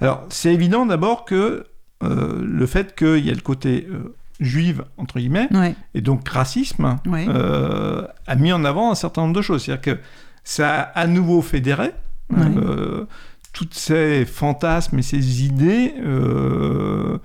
[0.00, 1.66] Alors, c'est évident d'abord que
[2.02, 6.28] euh, le fait qu'il y ait le côté euh, juive, entre guillemets, Ouais, et donc
[6.28, 7.26] racisme, ouais.
[7.28, 9.64] euh, a mis en avant un certain nombre de choses.
[9.64, 10.00] C'est-à-dire que
[10.44, 11.92] ça a à nouveau fédéré
[12.30, 12.38] Ouais.
[12.56, 13.04] euh,
[13.52, 17.18] toutes ces fantasmes et ces idées euh,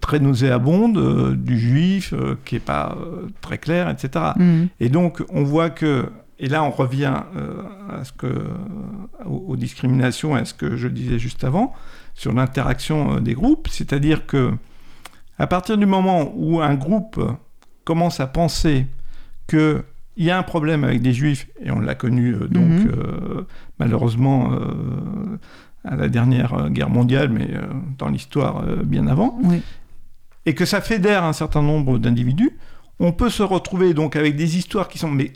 [0.00, 2.96] très nauséabondes du juif qui est pas
[3.40, 4.26] très clair, etc.
[4.36, 4.68] Mhm.
[4.80, 6.06] Et donc on voit que
[6.38, 8.26] et là on revient euh, à ce que
[9.24, 11.72] aux, aux discriminations et à ce que je disais juste avant
[12.14, 14.52] sur l'interaction euh, des groupes, c'est-à-dire que
[15.38, 17.20] à partir du moment où un groupe
[17.84, 18.86] commence à penser
[19.46, 19.84] que
[20.18, 22.88] il y a un problème avec des juifs, et on l'a connu euh, donc Mhm.
[22.88, 23.42] euh,
[23.78, 25.38] malheureusement euh,
[25.84, 27.48] à la dernière guerre mondiale, mais
[27.98, 29.62] dans l'histoire bien avant, Oui.
[30.46, 32.58] et que ça fédère un certain nombre d'individus,
[32.98, 35.32] on peut se retrouver donc avec des histoires qui sont mais,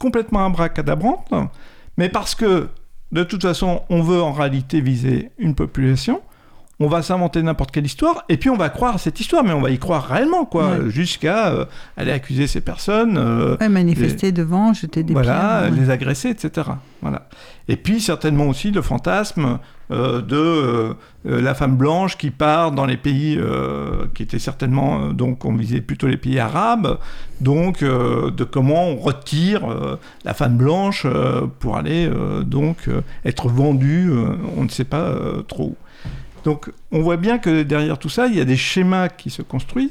[0.00, 1.32] complètement abracadabrantes,
[1.96, 2.68] mais parce que
[3.12, 6.20] de toute façon on veut en réalité viser une population,
[6.80, 9.52] on va s'inventer n'importe quelle histoire, et puis on va croire à cette histoire, mais
[9.52, 10.90] on va y croire réellement, quoi, Ouais.
[10.90, 11.64] jusqu'à euh,
[11.96, 15.72] aller accuser ces personnes, euh, Ouais, manifester devant, jeter des voilà, pierres.
[15.72, 15.80] ouais.
[15.80, 16.68] les agresser, etc.
[17.00, 17.28] Voilà.
[17.68, 19.58] Et puis certainement aussi le fantasme
[19.90, 23.38] euh, de la femme blanche qui part dans les pays
[24.14, 26.98] qui étaient certainement donc on visait plutôt les pays arabes,
[27.40, 29.62] donc de comment on retire
[30.24, 31.06] la femme blanche
[31.60, 32.10] pour aller
[32.44, 32.88] donc
[33.24, 34.10] être vendue,
[34.56, 35.14] on ne sait pas
[35.48, 35.76] trop où.
[36.44, 39.42] Donc on voit bien que derrière tout ça, il y a des schémas qui se
[39.42, 39.90] construisent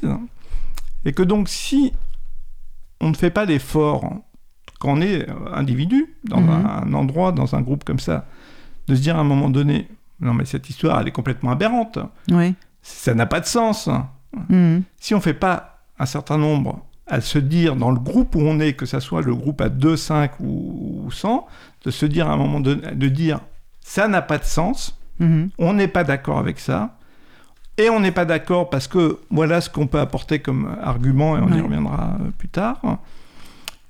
[1.04, 1.92] et que donc si
[3.00, 4.04] on ne fait pas l'effort
[4.78, 6.48] quand on est euh, individu dans Mhm.
[6.50, 8.26] un, un endroit, dans un groupe comme ça,
[8.86, 9.88] de se dire à un moment donné,
[10.20, 11.98] non mais cette histoire elle est complètement aberrante,
[12.30, 12.54] Oui.
[12.82, 13.88] ça n'a pas de sens.
[14.48, 14.82] Mhm.
[14.98, 18.58] Si on fait pas un certain nombre à se dire dans le groupe où on
[18.60, 21.46] est, que ça soit le groupe à 2, 5 ou, ou 100,
[21.84, 23.40] de se dire à un moment donné, de dire
[23.80, 25.50] ça n'a pas de sens, Mhm.
[25.58, 26.96] on n'est pas d'accord avec ça.
[27.76, 31.40] Et on n'est pas d'accord parce que voilà ce qu'on peut apporter comme argument, et
[31.40, 32.80] on y reviendra euh, plus tard.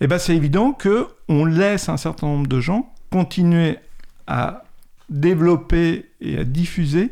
[0.01, 3.79] Et ben c'est évident que on laisse un certain nombre de gens continuer
[4.27, 4.65] à
[5.11, 7.11] développer et à diffuser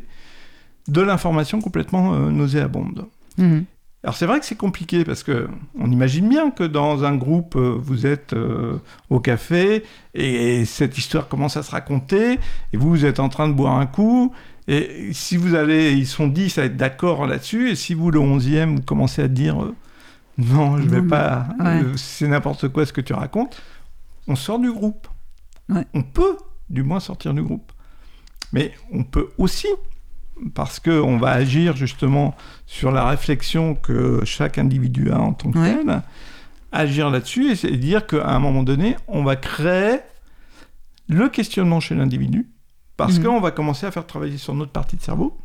[0.87, 3.05] de l'information complètement euh, nauséabonde.
[3.37, 3.65] Mhm.
[4.03, 5.47] Alors c'est vrai que c'est compliqué parce que
[5.79, 8.77] on imagine bien que dans un groupe euh, vous êtes euh,
[9.09, 12.33] au café et, cette histoire commence à se raconter
[12.73, 14.33] et vous vous êtes en train de boire un coup
[14.67, 18.19] et si vous allez ils sont 10 à être d'accord là-dessus et si vous le
[18.19, 19.73] 11e vous commencez à dire euh,
[20.37, 21.83] non je vais Non, pas ouais.
[21.83, 23.61] euh, c'est n'importe quoi ce que tu racontes
[24.27, 25.07] on sort du groupe
[25.69, 25.87] Ouais.
[25.93, 26.35] on peut
[26.69, 27.71] du moins sortir du groupe
[28.51, 29.67] mais on peut aussi
[30.53, 35.57] parce qu'on va agir justement sur la réflexion que chaque individu a en tant que
[35.59, 35.75] Ouais.
[35.75, 36.01] tel,
[36.71, 39.99] agir là-dessus et, dire qu'à un moment donné, on va créer
[41.07, 42.47] le questionnement chez l'individu,
[42.97, 43.25] parce Mhm.
[43.25, 45.37] qu'on va commencer à faire travailler sur notre partie de cerveau,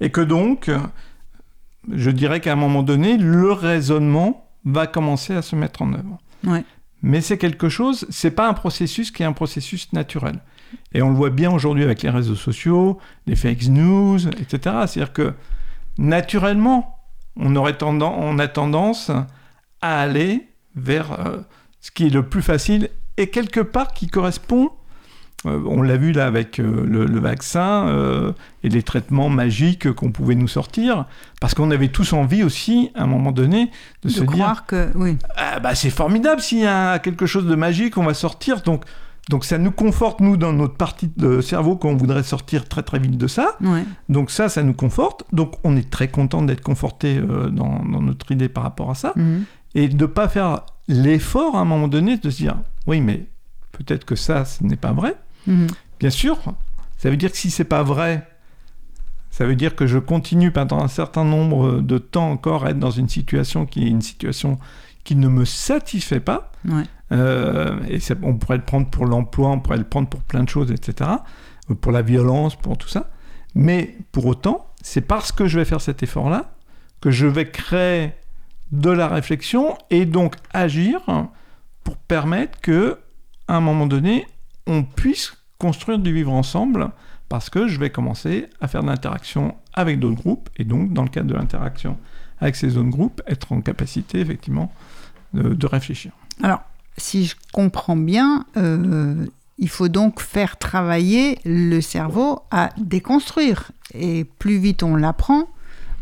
[0.00, 0.70] et que donc,
[1.90, 6.18] je dirais qu'à un moment donné, le raisonnement va commencer à se mettre en œuvre.
[6.44, 6.64] Ouais.
[7.02, 10.38] Mais c'est quelque chose, c'est pas un processus qui est un processus naturel.
[10.94, 14.76] Et on le voit bien aujourd'hui avec les réseaux sociaux, les fake news, etc.
[14.86, 15.32] C'est-à-dire que
[15.98, 16.98] naturellement,
[17.36, 19.10] on, aurait tendance, on a tendance
[19.80, 21.38] à aller vers euh,
[21.80, 24.70] ce qui est le plus facile et quelque part qui correspond,
[25.44, 30.12] euh, on l'a vu là avec euh, le, le vaccin et les traitements magiques qu'on
[30.12, 31.06] pouvait nous sortir,
[31.40, 33.66] parce qu'on avait tous envie aussi, à un moment donné,
[34.02, 34.90] de, De, se dire croire que.
[34.94, 35.18] Oui.
[35.36, 38.62] ah bah c'est formidable s'il y a quelque chose de magique, on va sortir.
[38.62, 38.84] Donc,
[39.28, 42.98] donc ça nous conforte, nous, dans notre partie de cerveau, qu'on voudrait sortir très très
[42.98, 43.56] vite de ça.
[43.60, 43.84] Ouais.
[44.08, 45.24] Donc ça, ça nous conforte.
[45.32, 48.94] Donc on est très content d'être conforté euh, dans, dans notre idée par rapport à
[48.94, 49.12] ça.
[49.16, 49.44] Mhm.
[49.74, 52.56] Et de ne pas faire l'effort à un moment donné de se dire,
[52.86, 53.26] oui, mais
[53.70, 55.14] peut-être que ça, ce n'est pas vrai.
[55.46, 55.68] Mhm.
[56.00, 56.38] Bien sûr,
[56.98, 58.28] ça veut dire que si c'est pas vrai,
[59.30, 62.78] ça veut dire que je continue pendant un certain nombre de temps encore à être
[62.78, 64.58] dans une situation qui est une situation
[65.04, 66.52] qui ne me satisfait pas.
[66.68, 66.84] Ouais.
[67.12, 70.48] Euh, et on pourrait le prendre pour l'emploi, on pourrait le prendre pour plein de
[70.48, 71.10] choses, etc.
[71.70, 73.10] Euh, Pour la violence, pour tout ça.
[73.54, 76.54] Mais pour autant, c'est parce que je vais faire cet effort-là
[77.00, 78.12] que je vais créer
[78.70, 81.00] de la réflexion et donc agir
[81.84, 82.98] pour permettre que,
[83.48, 84.26] à un moment donné,
[84.66, 86.90] on puisse construire du vivre ensemble
[87.28, 91.02] parce que je vais commencer à faire de l'interaction avec d'autres groupes et donc, dans
[91.02, 91.98] le cadre de l'interaction
[92.40, 94.72] avec ces autres groupes, être en capacité, effectivement,
[95.32, 96.12] de, réfléchir.
[96.42, 96.60] Alors,
[96.96, 99.26] si je comprends bien, euh,
[99.58, 103.70] il faut donc faire travailler le cerveau à déconstruire.
[103.94, 105.48] Et plus vite on l'apprend,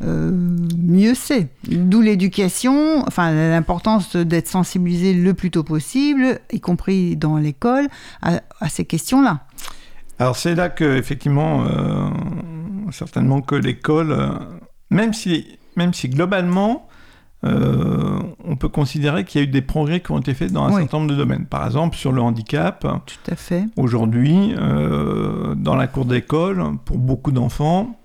[0.02, 0.30] euh,
[0.78, 1.48] mieux c'est.
[1.68, 7.88] D'où l'éducation, enfin l'importance d'être sensibilisé le plus tôt possible, y compris dans l'école,
[8.22, 9.40] à, ces questions-là.
[10.18, 12.08] Alors c'est là que effectivement, euh,
[12.92, 14.16] certainement que l'école,
[14.90, 16.88] même si, même si globalement,
[17.42, 20.78] on peut considérer qu'il y a eu des progrès qui ont été faits dans un
[20.78, 21.46] certain nombre de domaines.
[21.46, 22.86] Par exemple, sur le handicap.
[23.06, 23.64] Tout à fait.
[23.76, 24.54] Aujourd'hui,
[25.56, 27.96] dans la cour d'école, pour beaucoup d'enfants,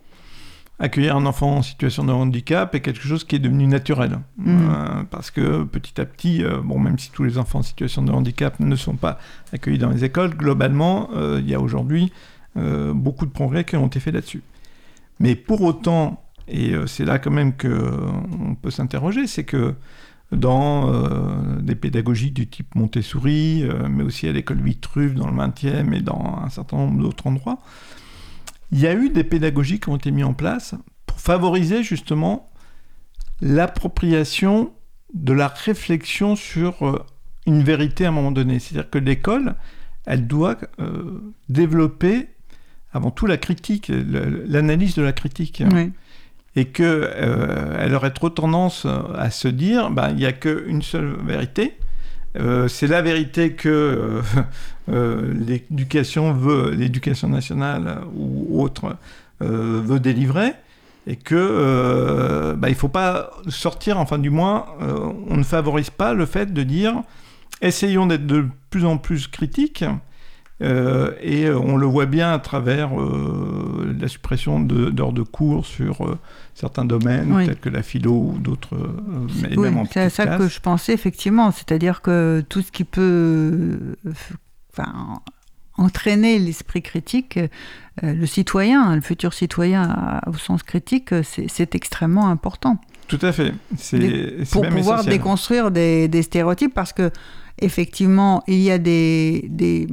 [0.79, 4.19] accueillir un enfant en situation de handicap est quelque chose qui est devenu naturel.
[4.37, 4.47] Mhm.
[4.47, 8.01] Euh, parce que petit à petit, euh, bon, même si tous les enfants en situation
[8.01, 9.19] de handicap ne sont pas
[9.53, 12.11] accueillis dans les écoles, globalement, euh, il y a aujourd'hui
[12.93, 14.41] beaucoup de progrès qui ont été faits là-dessus.
[15.19, 19.75] Mais pour autant, et c'est là quand même qu'on peut s'interroger, c'est que
[20.31, 20.91] dans
[21.61, 26.39] des pédagogies du type Montessori, mais aussi à l'école Vitruve dans le 20e et dans
[26.43, 27.59] un certain nombre d'autres endroits,
[28.71, 30.75] il y a eu des pédagogies qui ont été mises en place
[31.05, 32.49] pour favoriser justement
[33.41, 34.73] l'appropriation
[35.13, 37.03] de la réflexion sur euh,
[37.45, 38.59] une vérité à un moment donné.
[38.59, 39.55] C'est-à-dire que l'école,
[40.05, 42.27] elle doit euh, développer
[42.91, 45.61] avant tout la critique, l'analyse de la critique.
[46.55, 48.87] Et qu'elle euh, aurait trop tendance
[49.17, 51.77] à se dire, ben, il n'y a qu'une seule vérité,
[52.37, 54.21] euh, c'est la vérité que euh,
[54.89, 58.97] euh, l'éducation veut, l'éducation nationale ou autre
[59.41, 60.53] veut délivrer,
[61.07, 66.25] et que bah, il faut pas sortir, enfin du moins, on ne favorise pas le
[66.25, 67.03] fait de dire
[67.61, 69.83] essayons d'être de plus en plus critiques
[70.61, 75.65] euh, et euh, on le voit bien à travers euh, la suppression d'heures de, cours
[75.65, 76.17] sur
[76.53, 78.77] certains domaines, tels que la philo ou d'autres.
[79.57, 83.97] oui, c'est ça que je pensais effectivement, c'est-à-dire que tout ce qui peut
[84.71, 85.21] enfin,
[85.77, 87.37] entraîner l'esprit critique,
[88.01, 92.79] le citoyen, le futur citoyen au sens critique, c'est extrêmement important.
[93.07, 93.53] Tout à fait.
[94.51, 97.11] Pour pouvoir déconstruire des, des, stéréotypes, parce que
[97.59, 99.87] effectivement, il y a des, des,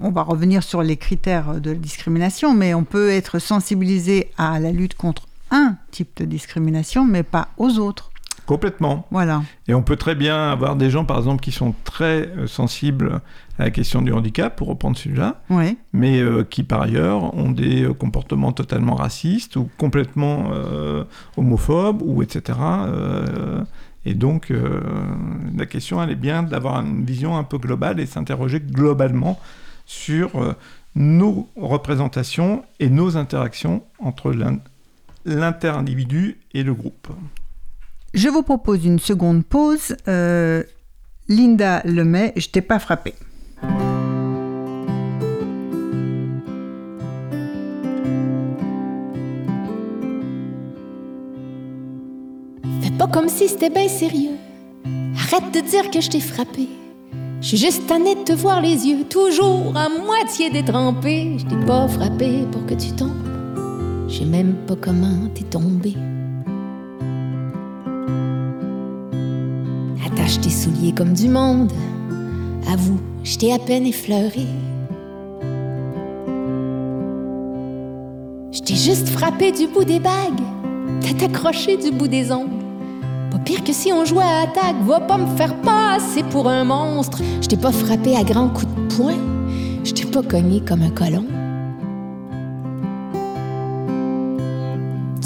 [0.00, 4.72] On va revenir sur les critères de discrimination, mais on peut être sensibilisé à la
[4.72, 8.10] lutte contre un type de discrimination, mais pas aux autres.
[8.46, 9.06] Complètement.
[9.10, 9.42] Voilà.
[9.68, 13.20] Et on peut très bien avoir des gens, par exemple, qui sont très euh, sensibles
[13.58, 15.78] à la question du handicap, pour reprendre celui-là, oui.
[15.92, 20.50] mais euh, qui, par ailleurs, ont des euh, comportements totalement racistes ou complètement
[21.36, 22.58] homophobes, ou etc.
[24.06, 24.80] Et donc, euh,
[25.56, 29.40] la question, elle est bien d'avoir une vision un peu globale et s'interroger globalement
[29.86, 30.54] sur euh,
[30.94, 34.34] nos représentations et nos interactions entre
[35.24, 37.08] l'inter-individu et le groupe.
[38.12, 39.96] Je vous propose une seconde pause.
[40.06, 40.62] Euh,
[41.28, 43.14] Linda Lemay, je t'ai pas frappé.
[53.14, 54.36] Comme si c'était bien sérieux.
[55.16, 56.68] Arrête de dire que je t'ai frappé.
[57.40, 61.36] Je suis juste tannée de te voir les yeux, toujours à moitié détrempé.
[61.38, 63.12] Je t'ai pas frappé pour que tu tombes.
[64.08, 65.94] Je sais même pas comment t'es tombé.
[70.04, 71.70] Attache tes souliers comme du monde.
[72.68, 74.48] Avoue, je t'ai à peine effleuré.
[78.50, 80.42] Je t'ai juste frappé du bout des bagues.
[81.00, 82.63] T'as accroché du bout des ongles.
[83.44, 87.18] Pire que si on jouait à attaque, va pas me faire passer pour un monstre.
[87.42, 89.18] Je t'ai pas frappé à grands coups de poing,
[89.84, 91.26] je t'ai pas cogné comme un colon.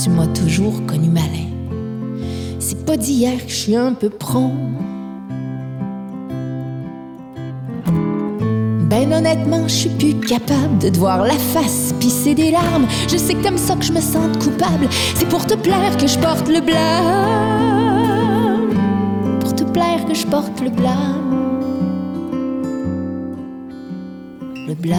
[0.02, 1.46] Tu m'as toujours connu malin.
[2.58, 4.52] C'est pas d'hier que je suis un peu prompt.
[8.90, 12.88] Ben honnêtement, je suis plus capable de te voir la face pisser des larmes.
[13.08, 14.88] Je sais que comme ça que je me sente coupable.
[15.14, 17.77] C'est pour te plaire que je porte le blâme
[20.08, 21.52] que je porte le blâme.
[24.66, 24.98] Le blâme.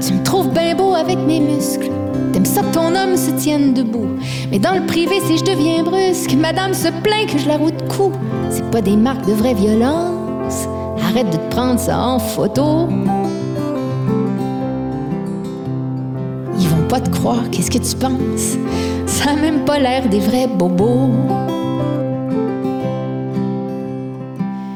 [0.00, 1.90] Tu me trouves bien beau avec mes muscles.
[2.32, 4.08] T'aimes ça que ton homme se tienne debout.
[4.50, 7.88] Mais dans le privé, si je deviens brusque, madame se plaint que je la route
[7.88, 8.12] coup.
[8.50, 10.11] C'est pas des marques de vraie violence
[11.12, 12.88] arrête de te prendre ça en photo.
[16.58, 18.56] Ils vont pas te croire, qu'est-ce que tu penses?
[19.06, 21.10] Ça a même pas l'air des vrais bobos.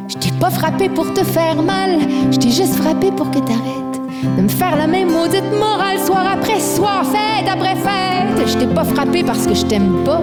[0.09, 1.99] Je t'ai pas frappé pour te faire mal,
[2.30, 4.01] je t'ai juste frappé pour que t'arrêtes
[4.37, 8.47] de me faire la même maudite morale soir après soir, fête après fête.
[8.47, 10.20] Je t'ai pas frappé parce que je t'aime pas,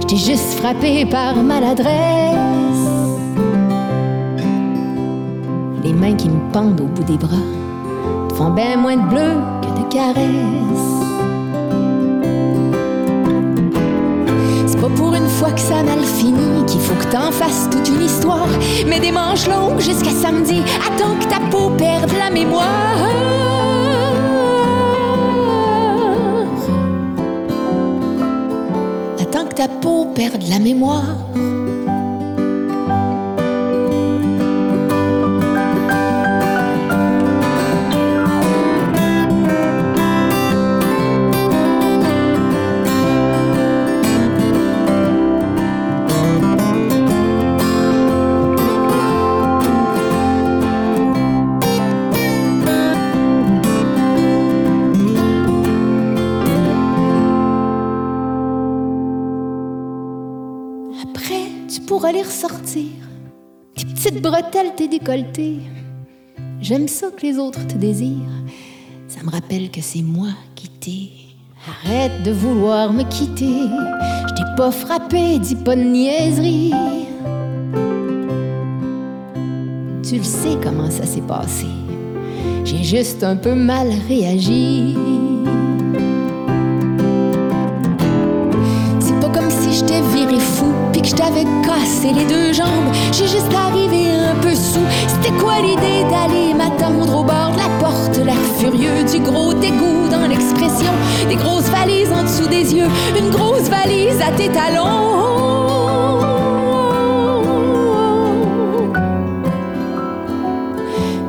[0.00, 2.91] je t'ai juste frappé par maladresse.
[5.82, 7.36] Les mains qui me pendent au bout des bras
[8.28, 10.92] te font bien moins de bleu que de caresses.
[14.66, 17.88] C'est pas pour une fois que ça mal fini qu'il faut que t'en fasses toute
[17.88, 18.46] une histoire.
[18.86, 22.62] Mais des manches longues jusqu'à samedi, attends que ta peau perde la mémoire.
[29.20, 31.16] Attends que ta peau perde la mémoire.
[64.52, 65.58] Bretelles, tes décolletés.
[66.60, 68.18] J'aime ça que les autres te désirent.
[69.08, 71.10] Ça me rappelle que c'est moi qui t'ai.
[71.68, 73.68] Arrête de vouloir me quitter.
[74.28, 76.72] Je t'ai pas frappé, dis pas de niaiserie.
[80.02, 81.66] Tu le sais comment ça s'est passé.
[82.64, 84.96] J'ai juste un peu mal réagi.
[89.86, 92.92] T'ai viré fou puis que je t'avais cassé les deux jambes.
[93.12, 94.86] J'ai juste arrivé un peu sous.
[95.08, 100.08] C'était quoi l'idée d'aller m'attendre au bord de la porte, l'air furieux du gros dégoût
[100.10, 100.92] dans l'expression,
[101.28, 105.42] des grosses valises en dessous des yeux, une grosse valise à tes talons.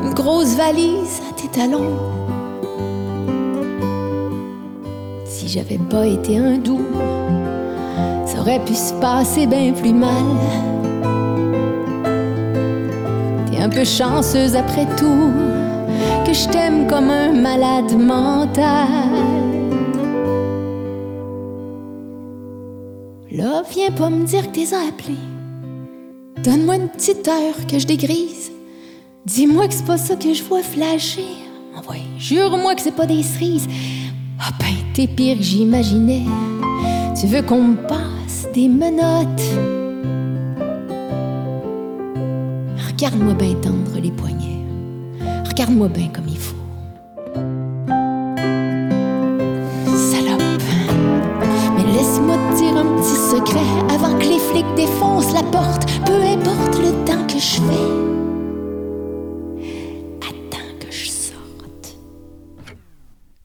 [0.04, 1.98] Une grosse valise à tes talons.
[5.26, 6.86] Si j'avais pas été un doux,
[8.44, 10.12] aurait pu se passer bien plus mal.
[13.50, 15.32] T'es un peu chanceuse après tout,
[16.26, 18.90] que je t'aime comme un malade mental.
[23.32, 25.18] Là, viens pas me dire que t'es appelé.
[26.44, 28.52] Donne-moi une petite heure que je dégrise.
[29.26, 31.38] Dis-moi que c'est pas ça que je vois flasher.
[32.18, 33.68] Jure-moi que c'est pas des cerises.
[34.40, 36.24] Ah ben, t'es pire que j'imaginais.
[37.20, 38.13] Tu veux qu'on me passe
[38.54, 39.42] des menottes?
[42.88, 44.64] Regarde-moi bien tendre les poignets.
[45.50, 46.56] Regarde-moi bien comme il faut.
[49.88, 50.62] Salope.
[51.76, 55.88] Mais laisse-moi te dire un petit secret avant que les flics défoncent la porte.
[56.06, 58.13] Peu importe le temps que je fais.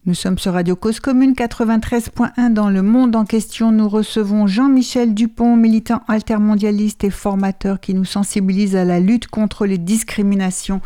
[0.09, 3.71] Nous sommes sur Radio Cause Commune 93.1 dans le monde en question.
[3.73, 9.67] Nous recevons Jean-Michel Dupont, militant altermondialiste et formateur qui nous sensibilise à la lutte contre
[9.67, 10.81] les discriminations.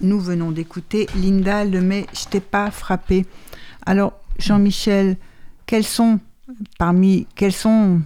[0.00, 3.26] Nous venons d'écouter Linda Lemay, je t'ai pas frappé.
[3.84, 5.18] Alors, Jean-Michel,
[5.66, 6.18] quels sont
[6.78, 8.00] parmi quels sont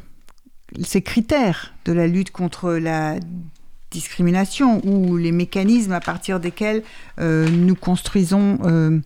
[0.82, 3.20] ces critères de la lutte contre la
[3.92, 6.82] discrimination ou les mécanismes à partir desquels
[7.20, 8.98] euh, nous construisons euh,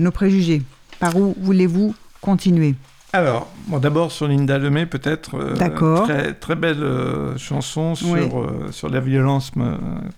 [0.00, 0.62] nos préjugés
[0.98, 2.74] Par où voulez-vous continuer?
[3.12, 5.34] Alors, bon, d'abord sur Linda Lemay, peut-être.
[5.34, 6.04] euh, D'accord.
[6.04, 8.20] Très, très belle euh, chanson sur, Oui.
[8.20, 9.50] euh, sur la violence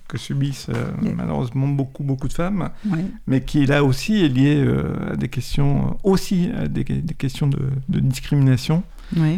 [0.09, 0.68] que subissent
[1.03, 1.09] Oui.
[1.16, 2.68] malheureusement beaucoup, beaucoup de femmes,
[3.26, 4.62] mais qui là aussi est liée
[5.11, 8.83] à des questions, aussi à des, des questions de, de discrimination,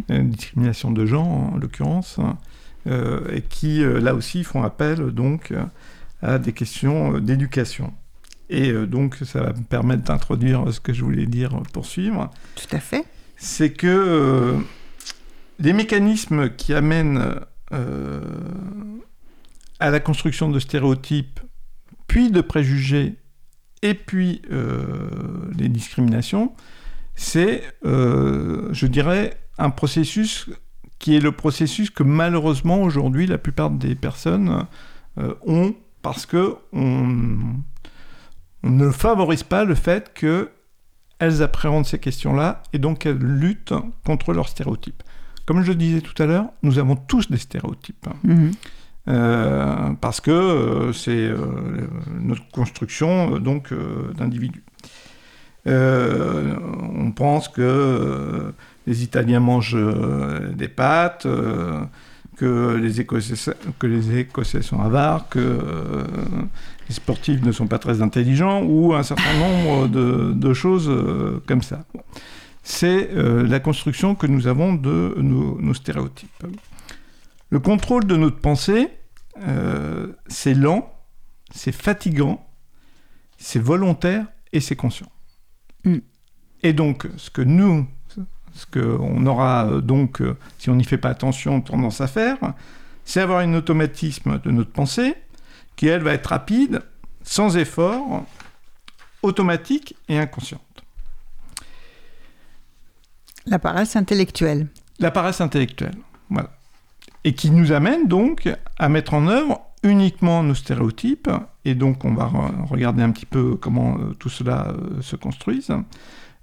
[0.08, 2.18] discrimination de genre en l'occurrence,
[2.88, 5.52] euh, et qui là aussi font appel donc
[6.22, 7.92] à des questions d'éducation.
[8.54, 12.76] Et euh, donc ça va me permettre d'introduire ce que je voulais dire, poursuivre Tout
[12.76, 13.04] à fait.
[13.36, 14.58] c'est que euh,
[15.58, 17.34] les mécanismes qui amènent
[17.72, 18.20] euh,
[19.80, 21.40] à la construction de stéréotypes,
[22.06, 23.16] puis de préjugés,
[23.82, 25.08] et puis euh,
[25.58, 26.52] les discriminations,
[27.16, 30.48] c'est, je dirais, un processus
[31.00, 34.66] qui est le processus que malheureusement aujourd'hui la plupart des personnes
[35.16, 37.56] ont parce que on
[38.64, 40.50] ne favorise pas le fait que
[41.18, 45.02] elles appréhendent ces questions-là et donc elles luttent contre leurs stéréotypes.
[45.46, 48.06] Comme je le disais tout à l'heure, nous avons tous des stéréotypes.
[48.24, 48.52] Mhm.
[49.08, 51.36] euh, parce que euh, c'est euh,
[52.20, 53.72] notre construction donc
[54.16, 54.64] d'individus.
[55.66, 58.52] On pense que
[58.86, 59.78] les Italiens mangent
[60.54, 61.26] des pâtes,
[62.36, 65.58] que, les Écossais, que les Écossais sont avares, que
[66.88, 71.42] les sportifs ne sont pas très intelligents, ou un certain nombre de, de choses euh,
[71.46, 71.84] comme ça.
[72.62, 76.46] C'est euh, la construction que nous avons de nos, nos stéréotypes.
[77.50, 78.88] Le contrôle de notre pensée,
[79.46, 80.92] euh, c'est lent,
[81.54, 82.46] c'est fatigant,
[83.38, 85.10] c'est volontaire et c'est conscient.
[85.84, 85.98] Mm.
[86.62, 87.86] Et donc, ce que nous,
[88.52, 90.22] ce qu'on aura donc,
[90.58, 92.38] si on n'y fait pas attention, tendance à faire,
[93.04, 95.14] c'est avoir un automatisme de notre pensée
[95.76, 96.82] qui, elle, va être rapide,
[97.22, 98.24] sans effort,
[99.22, 100.60] automatique et inconsciente.
[103.46, 104.68] La paresse intellectuelle.
[104.98, 105.96] La paresse intellectuelle,
[106.30, 106.50] voilà.
[107.24, 108.48] Et qui nous amène donc
[108.78, 111.30] à mettre en œuvre uniquement nos stéréotypes,
[111.64, 115.16] et donc on va re- regarder un petit peu comment euh, tout cela euh, se
[115.16, 115.70] construise.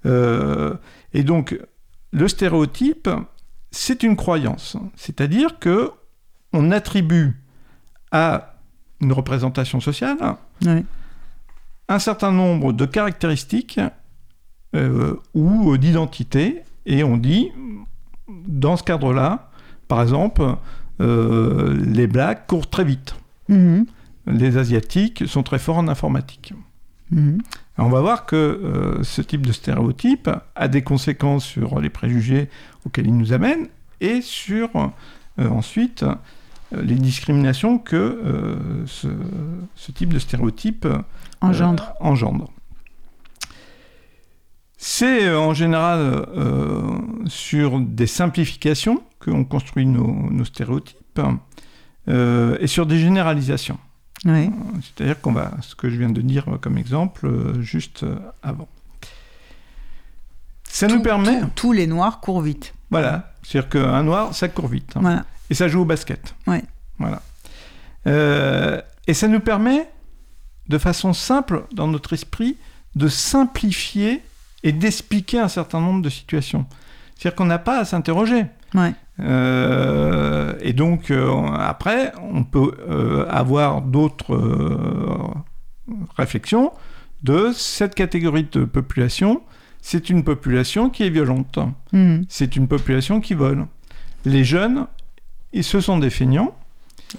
[0.05, 0.75] Euh,
[1.13, 1.59] et donc,
[2.11, 3.09] le stéréotype,
[3.71, 5.91] c'est une croyance, c'est-à-dire que
[6.53, 7.41] on attribue
[8.11, 8.50] à
[9.01, 10.17] une représentation sociale
[11.87, 13.79] un certain nombre de caractéristiques
[14.75, 17.49] euh, ou d'identités, et on dit,
[18.47, 19.49] dans ce cadre-là,
[19.89, 20.55] par exemple,
[21.01, 23.15] euh, les Blacks courent très vite.
[23.49, 23.85] Mhm.
[24.27, 26.53] Les Asiatiques sont très forts en informatique.
[27.11, 27.39] Mhm.
[27.77, 32.49] On va voir que euh, ce type de stéréotype a des conséquences sur les préjugés
[32.85, 33.67] auxquels il nous amène
[33.99, 36.15] et sur euh, ensuite euh,
[36.71, 39.07] les discriminations que euh, ce,
[39.75, 40.97] ce type de stéréotype euh,
[41.41, 41.93] Engendre.
[41.99, 42.49] engendre.
[44.77, 46.83] C'est euh, en général euh,
[47.27, 51.21] sur des simplifications qu'on construit nos, nos stéréotypes
[52.07, 53.77] euh, et sur des généralisations.
[54.25, 54.49] Oui.
[54.81, 58.67] C'est-à-dire qu'on va, ce que je viens de dire comme exemple, euh, juste euh, avant.
[60.63, 62.73] Ça nous permet, tout- tous les noirs courent vite.
[62.89, 64.93] voilà, c'est-à-dire qu'un noir, ça court vite.
[64.95, 65.01] hein.
[65.01, 65.25] Voilà.
[65.51, 66.33] Et ça joue au basket.
[66.47, 66.63] Ouais.
[66.97, 67.21] Voilà.
[68.07, 69.87] Euh, et ça nous permet,
[70.69, 72.57] de façon simple, dans notre esprit,
[72.95, 74.23] de simplifier
[74.63, 76.65] et d'expliquer un certain nombre de situations.
[77.15, 78.45] C'est-à-dire qu'on n'a pas à s'interroger.
[78.73, 78.93] Ouais.
[79.19, 81.29] Euh, et donc, euh,
[81.59, 84.39] après, on peut euh, avoir d'autres
[86.17, 86.71] réflexions
[87.23, 89.41] de cette catégorie de population.
[89.81, 91.59] C'est une population qui est violente.
[91.91, 92.25] Mhm.
[92.29, 93.67] C'est une population qui vole.
[94.23, 94.87] Les jeunes,
[95.53, 96.55] ils, ce sont des feignants,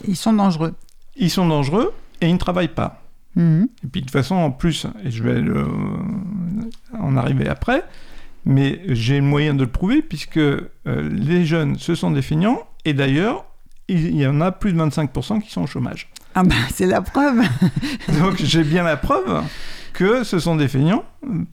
[0.07, 0.75] Ils sont dangereux.
[1.17, 3.03] ils sont dangereux et ils ne travaillent pas.
[3.37, 3.69] Mhm.
[3.85, 5.67] Et puis de toute façon, en plus, et je vais le-
[6.99, 7.85] en arriver après,
[8.45, 12.61] mais j'ai le moyen de le prouver puisque euh, les jeunes, ce sont des feignants
[12.85, 13.45] et d'ailleurs,
[13.89, 16.09] il il y en a plus de 25% qui sont au chômage.
[16.35, 17.43] Ah ben, c'est la preuve.
[18.21, 19.43] Donc j'ai bien la preuve
[19.93, 21.05] que ce sont des feignants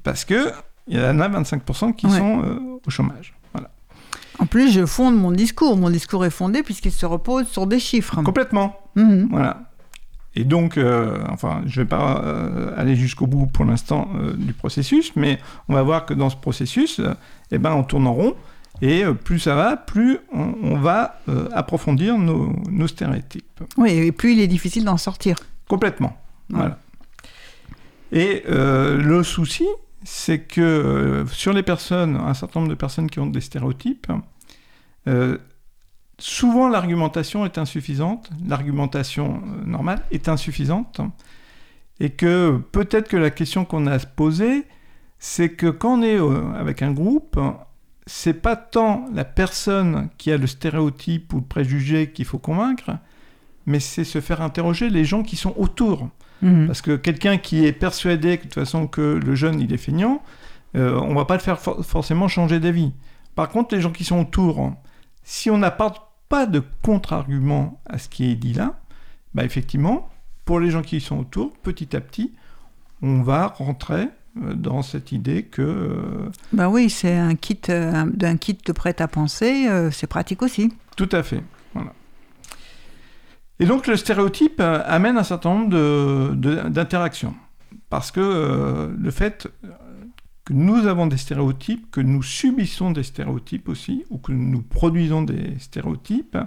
[0.03, 0.51] parce que
[0.87, 2.17] il y en a 25% qui Ouais.
[2.17, 3.33] sont euh, au chômage.
[4.39, 5.77] En plus, je fonde mon discours.
[5.77, 8.21] Mon discours est fondé puisqu'il se repose sur des chiffres.
[8.23, 8.77] Complètement.
[8.95, 9.27] Mhm.
[9.31, 9.69] Voilà.
[10.35, 14.33] Et donc, euh, enfin, je ne vais pas euh, aller jusqu'au bout pour l'instant euh,
[14.33, 17.01] du processus, mais on va voir que dans ce processus,
[17.51, 18.35] eh ben, on tourne en rond,
[18.81, 21.19] et plus ça va, plus on, on va
[21.51, 23.61] approfondir nos, nos stéréotypes.
[23.75, 25.35] Oui, et plus il est difficile d'en sortir.
[25.67, 26.15] Complètement.
[26.49, 26.77] Voilà.
[28.13, 29.67] Et le souci,
[30.03, 34.11] c'est que euh, sur les personnes, un certain nombre de personnes qui ont des stéréotypes,
[35.07, 35.37] euh,
[36.17, 41.01] souvent l'argumentation est insuffisante, l'argumentation euh, normale est insuffisante,
[41.99, 44.65] et que peut-être que la question qu'on a à se poser,
[45.19, 46.17] c'est que quand on est
[46.57, 47.37] avec un groupe,
[48.05, 52.91] c'est pas tant la personne qui a le stéréotype ou le préjugé qu'il faut convaincre,
[53.65, 56.09] mais c'est se faire interroger les gens qui sont autour.
[56.41, 56.67] Mhm.
[56.67, 59.77] Parce que quelqu'un qui est persuadé que de toute façon que le jeune il est
[59.77, 60.21] feignant,
[60.75, 62.91] euh, on va pas le faire for- forcément changer d'avis.
[63.35, 64.73] Par contre, les gens qui sont autour,
[65.23, 68.79] si on n'apporte pas de contre-argument à ce qui est dit là,
[69.33, 70.09] bah effectivement,
[70.45, 72.33] pour les gens qui sont autour, petit à petit,
[73.01, 74.07] on va rentrer
[74.43, 78.57] euh, dans cette idée que euh, Bah oui, c'est un kit, euh, un- d'un kit
[78.65, 79.67] de prêt à penser.
[79.91, 80.71] c'est pratique aussi.
[80.95, 81.41] Tout à fait.
[83.59, 86.33] Et donc le stéréotype euh, amène un certain nombre
[86.69, 87.35] d'interactions.
[87.89, 89.47] Parce que euh, le fait
[90.45, 95.21] que nous avons des stéréotypes, que nous subissons des stéréotypes aussi, ou que nous produisons
[95.21, 96.37] des stéréotypes,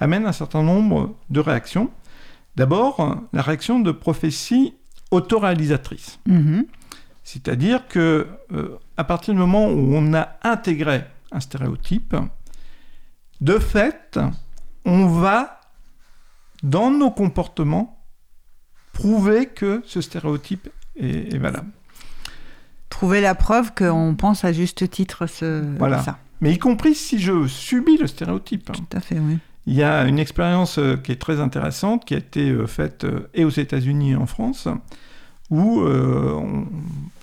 [0.00, 1.90] amène un certain nombre de réactions.
[2.56, 4.74] D'abord, la réaction de prophétie
[5.10, 6.18] autoréalisatrice.
[6.26, 6.66] Mhm.
[7.22, 12.16] C'est-à-dire que euh, à partir du moment où on a intégré un stéréotype,
[13.40, 14.18] de fait,
[14.84, 15.55] on va
[16.62, 18.04] dans nos comportements,
[18.92, 21.68] prouver que ce stéréotype est, est valable.
[22.88, 26.02] Trouver la preuve qu'on pense à juste titre ce, Voilà.
[26.02, 26.18] ça.
[26.40, 28.72] Mais y compris si je subis le stéréotype.
[28.72, 29.38] Tout à fait, oui.
[29.66, 33.04] Il y a une expérience euh, qui est très intéressante, qui a été euh, faite
[33.04, 34.68] euh, et aux États-Unis et en France,
[35.50, 36.66] où euh, on-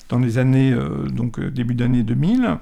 [0.10, 2.58] dans les années, euh, donc début d'année 2000,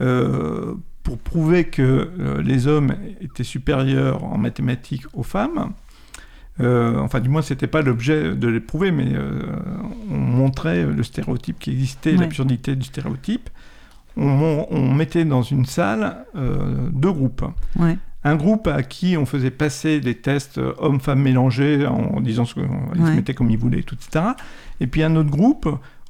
[0.00, 2.10] euh, pour prouver que
[2.44, 5.72] les hommes étaient supérieurs en mathématiques aux femmes,
[6.60, 9.40] euh, enfin du moins c'était pas l'objet de les prouver, mais euh,
[10.10, 12.18] on montrait le stéréotype qui existait, Ouais.
[12.18, 13.48] l'absurdité du stéréotype.
[14.16, 17.44] On, mettait dans une salle euh, deux groupes
[17.78, 17.96] Ouais.
[18.24, 22.64] un groupe à qui on faisait passer des tests hommes-femmes mélangés en disant ce qu'ils
[22.96, 23.14] se Ouais.
[23.14, 24.24] mettaient comme ils voulaient, tout, etc.
[24.80, 25.68] Et puis un autre groupe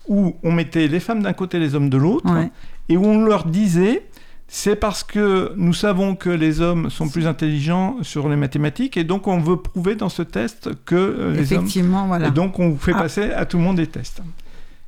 [0.09, 2.27] où on mettait les femmes d'un côté, les hommes de l'autre,
[2.89, 4.03] et où on leur disait
[4.53, 9.05] c'est parce que nous savons que les hommes sont plus intelligents sur les mathématiques et
[9.05, 12.29] donc on veut prouver dans ce test que euh, les hommes Effectivement, voilà.
[12.29, 13.03] et donc, on fait Ah.
[13.03, 14.23] passer à tout le monde des tests.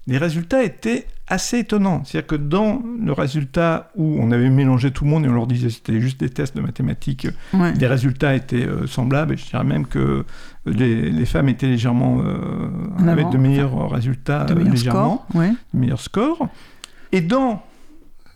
[0.09, 2.03] Les résultats étaient assez étonnants.
[2.05, 5.47] C'est-à-dire que dans le résultat où on avait mélangé tout le monde et on leur
[5.47, 7.73] disait que c'était juste des tests de mathématiques, Ouais.
[7.75, 9.35] les résultats étaient euh, semblables.
[9.35, 10.25] Et je dirais même que
[10.67, 12.19] les, les femmes étaient légèrement.
[12.21, 15.41] euh, En avaient de meilleurs résultats, De euh, meilleurs légèrement, scores.
[15.41, 15.51] Ouais.
[15.73, 16.49] de meilleurs scores.
[17.13, 17.63] Et dans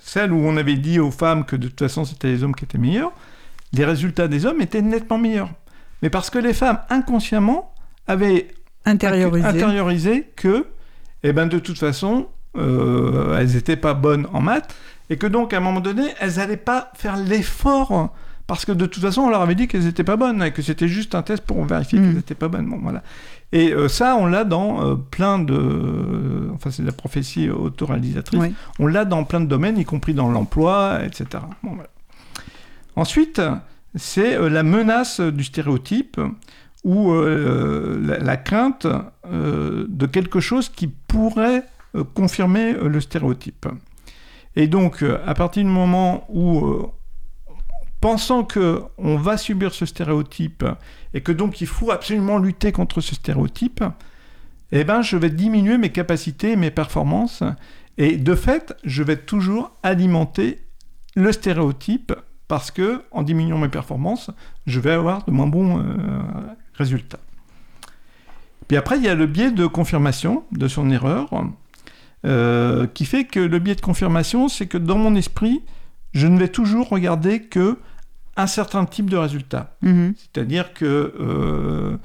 [0.06, 2.64] celle où on avait dit aux femmes que de toute façon c'était les hommes qui
[2.64, 3.12] étaient meilleurs,
[3.72, 5.50] les résultats des hommes étaient nettement meilleurs.
[6.00, 7.74] Mais parce que les femmes, inconsciemment,
[8.06, 8.48] avaient
[8.84, 9.44] Intériorisé.
[9.48, 10.66] intériorisé que,
[11.24, 14.72] eh ben, de toute façon, euh, elles n'étaient pas bonnes en maths,
[15.10, 18.14] et que donc, à un moment donné, elles n'allaient pas faire l'effort,
[18.46, 20.62] parce que de toute façon, on leur avait dit qu'elles n'étaient pas bonnes, et que
[20.62, 22.02] c'était juste un test pour vérifier Mm.
[22.04, 22.68] qu'elles n'étaient pas bonnes.
[22.70, 23.02] Bon, voilà.
[23.52, 26.50] Et euh, ça, on l'a dans euh, plein de...
[26.54, 28.52] Enfin, c'est de la prophétie autoréalisatrice.
[28.78, 31.42] On l'a dans plein de domaines, y compris dans l'emploi, etc.
[31.62, 31.90] Bon, voilà.
[32.96, 33.40] Ensuite,
[33.94, 36.20] c'est euh, la menace du stéréotype
[36.84, 38.86] ou la, la crainte
[39.28, 41.64] de quelque chose qui pourrait
[42.14, 43.66] confirmer le stéréotype.
[44.54, 46.86] Et donc, à partir du moment où,
[48.00, 50.64] pensant que on va subir ce stéréotype
[51.14, 53.82] et que donc il faut absolument lutter contre ce stéréotype,
[54.72, 57.42] eh ben, je vais diminuer mes capacités, et mes performances,
[57.98, 60.60] et de fait, je vais toujours alimenter
[61.14, 62.12] le stéréotype
[62.48, 64.30] parce que en diminuant mes performances,
[64.66, 65.82] je vais avoir de moins bons euh,
[66.74, 67.18] résultats.
[68.68, 71.30] Puis après, il y a le biais de confirmation de son erreur,
[72.24, 75.62] euh, qui fait que le biais de confirmation, c'est que dans mon esprit,
[76.16, 77.78] je ne vais toujours regarder que
[78.36, 79.76] un certain type de résultat.
[79.82, 80.14] Mhm.
[80.16, 80.84] C'est-à-dire que
[81.20, 81.96] euh,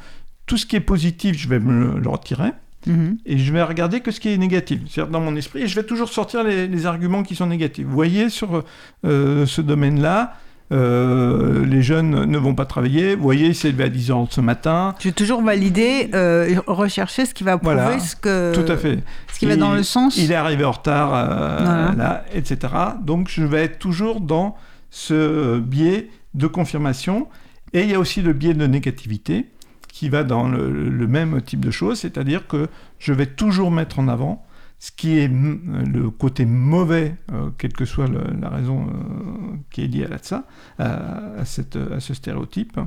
[0.46, 2.52] tout ce qui est positif, je vais me le retirer
[2.88, 3.18] Mhm.
[3.28, 4.80] et je vais regarder que ce qui est négatif.
[4.90, 7.86] C'est-à-dire dans mon esprit, et je vais toujours sortir les, les arguments qui sont négatifs.
[7.86, 8.64] Vous voyez, sur
[9.06, 10.34] euh, ce domaine-là,
[10.72, 13.16] euh, les jeunes ne vont pas travailler.
[13.16, 14.96] Vous voyez, il s'est levé à 10 h ce matin.
[15.00, 18.00] Je vais toujours valider, euh, rechercher ce qui va prouver Voilà.
[18.00, 18.54] ce que.
[18.54, 19.00] Tout à fait.
[19.34, 20.18] Ce qui va dans le sens.
[20.18, 21.92] Il est arrivé en retard, euh, Voilà.
[21.98, 22.74] là, etc.
[23.04, 24.56] Donc je vais être toujours dans
[24.90, 27.28] ce biais de confirmation.
[27.74, 29.48] Et il y a aussi le biais de négativité
[29.92, 32.68] qui va dans le, le même type de choses, c'est-à-dire que
[33.00, 34.44] je vais toujours mettre en avant
[34.84, 39.84] ce qui est le côté mauvais, euh, quelle que soit le- la raison euh, qui
[39.84, 40.44] est liée à, ça,
[40.80, 42.80] à, à cette- à ce stéréotype.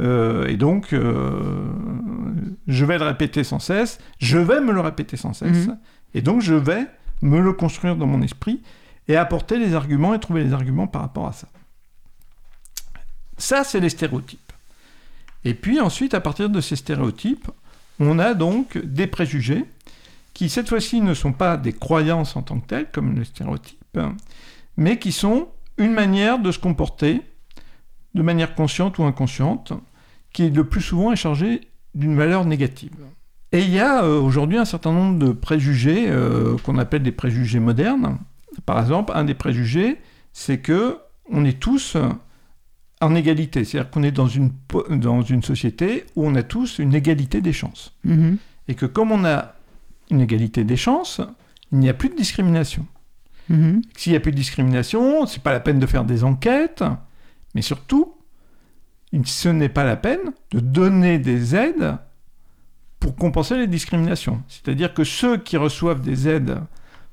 [0.00, 0.94] Euh, et donc,
[2.68, 5.78] je vais le répéter sans cesse, je vais me le répéter sans cesse, Mhm.
[6.14, 6.86] et donc je vais
[7.22, 8.62] me le construire dans mon esprit
[9.08, 11.48] et apporter les arguments et trouver les arguments par rapport à ça.
[13.36, 14.52] Ça, c'est les stéréotypes.
[15.44, 17.50] Et puis ensuite, à partir de ces stéréotypes,
[17.98, 19.64] on a donc des préjugés
[20.34, 23.98] qui, cette fois-ci, ne sont pas des croyances en tant que telles, comme les stéréotypes,
[24.76, 27.22] mais qui sont une manière de se comporter
[28.14, 29.72] de manière consciente ou inconsciente,
[30.32, 31.62] qui le plus souvent est chargée
[31.94, 32.92] d'une valeur négative.
[33.52, 37.12] Et il y a euh, aujourd'hui un certain nombre de préjugés euh, qu'on appelle des
[37.12, 38.18] préjugés modernes.
[38.64, 39.98] Par exemple, un des préjugés,
[40.32, 40.98] c'est que
[41.30, 41.96] on est tous
[43.02, 44.52] en égalité, c'est-à-dire qu'on est dans une,
[44.90, 47.94] dans une société où on a tous une égalité des chances.
[48.04, 48.38] Mhm.
[48.68, 49.54] Et que comme on a
[50.12, 51.20] une égalité des chances,
[51.72, 52.86] il n'y a plus de discrimination.
[53.48, 53.82] Mhm.
[53.96, 56.84] S'il n'y a plus de discrimination, c'est pas la peine de faire des enquêtes,
[57.54, 58.14] mais surtout,
[59.24, 61.96] ce n'est pas la peine de donner des aides
[63.00, 64.42] pour compenser les discriminations.
[64.48, 66.60] C'est-à-dire que ceux qui reçoivent des aides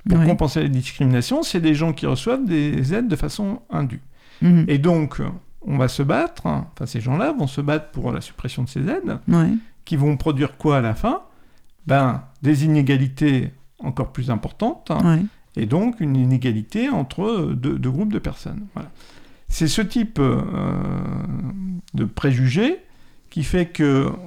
[0.08, 4.02] pour compenser les discriminations, c'est des gens qui reçoivent des aides de façon indue.
[4.42, 4.66] Mhm.
[4.68, 5.22] Et donc,
[5.62, 8.88] on va se battre, enfin ces gens-là vont se battre pour la suppression de ces
[8.88, 9.20] aides,
[9.84, 11.24] qui vont produire quoi à la fin?
[11.90, 15.20] Ben, des inégalités encore plus importantes, Ouais.
[15.56, 18.66] et donc une inégalité entre deux, deux groupes de personnes.
[18.76, 18.90] Voilà.
[19.48, 20.42] C'est ce type euh,
[21.94, 22.80] de préjugés
[23.30, 23.84] qui fait que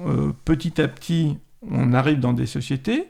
[0.07, 1.37] euh, petit à petit,
[1.69, 3.07] on arrive dans des sociétés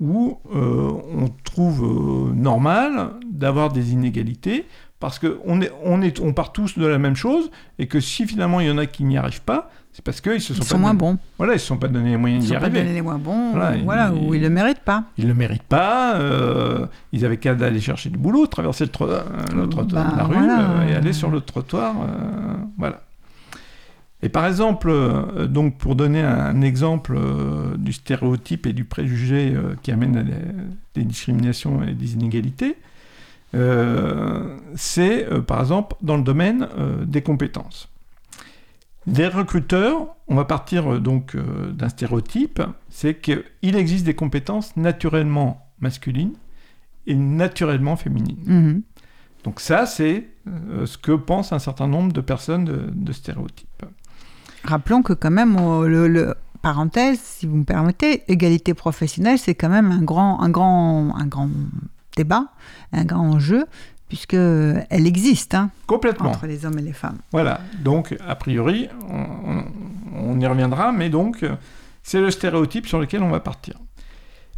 [0.00, 4.66] où euh, on trouve normal d'avoir des inégalités
[4.98, 8.26] parce qu'on est, on est, on part tous de la même chose et que si
[8.26, 10.58] finalement il y en a qui n'y arrivent pas, c'est parce qu'ils se sont, Ils
[10.60, 11.18] pas sont moins donné- bons.
[11.38, 12.80] Voilà, ils se sont pas donné les moyens Ils d'y sont pas arriver.
[12.80, 15.04] donnés les moins bons, Voilà, voilà, ils- ou ils le méritent pas.
[15.18, 16.16] Ils le méritent pas.
[16.16, 19.22] euh, ils avaient qu'à aller chercher du boulot, traverser le, tro- euh,
[19.54, 20.60] le trottoir Bah, de la rue voilà.
[20.80, 21.94] euh, et aller sur le trottoir.
[22.00, 23.02] euh, voilà.
[24.24, 24.94] Et par exemple,
[25.48, 27.18] donc pour donner un exemple
[27.76, 30.32] du stéréotype et du préjugé qui amène à des,
[30.94, 32.76] des discriminations et des inégalités,
[34.76, 36.68] c'est par exemple dans le domaine
[37.04, 37.88] des compétences.
[39.06, 43.42] Des recruteurs, on va partir euh, donc euh, d'un stéréotype, c'est qu'il
[43.76, 46.34] existe des compétences naturellement masculines
[47.06, 48.42] et naturellement féminines.
[48.46, 48.82] Mhm.
[49.44, 53.84] Donc ça, c'est euh, ce que pensent un certain nombre de personnes de, de stéréotypes.
[54.64, 59.68] Rappelons que quand même, le, le- parenthèse, si vous me permettez, égalité professionnelle, c'est quand
[59.68, 61.50] même un grand, un grand, un grand
[62.16, 62.52] débat,
[62.92, 63.64] un grand enjeu,
[64.12, 66.32] puisque elle existe hein, Complètement.
[66.32, 67.16] entre les hommes et les femmes.
[67.32, 68.86] Voilà, donc a priori,
[70.14, 71.54] on, y reviendra, mais donc euh,
[72.02, 73.76] c'est le stéréotype sur lequel on va partir.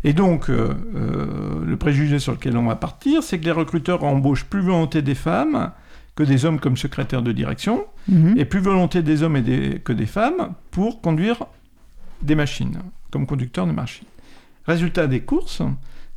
[0.03, 4.03] Et donc, euh, euh, le préjugé sur lequel on va partir, c'est que les recruteurs
[4.03, 5.71] embauchent plus volonté des femmes
[6.17, 8.35] que des hommes comme secrétaires de direction, Mhm.
[8.37, 11.45] et plus volonté des hommes et des- que des femmes pour conduire
[12.23, 12.79] des machines,
[13.13, 14.09] comme conducteur de machines.
[14.67, 15.63] Résultat des courses,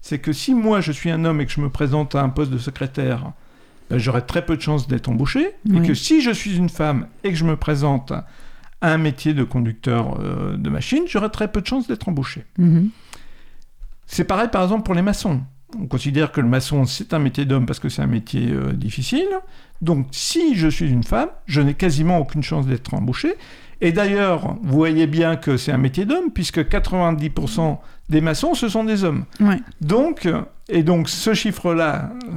[0.01, 2.29] c'est que si moi je suis un homme et que je me présente à un
[2.29, 3.31] poste de secrétaire,
[3.89, 5.79] ben, j'aurai très peu de chances d'être embauché, Oui.
[5.79, 8.25] et que si je suis une femme et que je me présente à
[8.81, 12.45] un métier de conducteur euh, de machine, j'aurai très peu de chances d'être embauché.
[12.57, 12.89] Mhm.
[14.05, 15.41] C'est pareil par exemple pour les maçons.
[15.77, 18.71] On considère que le maçon c'est un métier d'homme parce que c'est un métier euh,
[18.73, 19.27] difficile.
[19.81, 23.33] Donc si je suis une femme, je n'ai quasiment aucune chance d'être embauché.
[23.79, 27.77] Et d'ailleurs, vous voyez bien que c'est un métier d'homme puisque 90%
[28.09, 29.25] des maçons ce sont des hommes.
[29.39, 29.59] Ouais.
[29.81, 32.29] Donc, euh, et donc ce chiffre-là euh,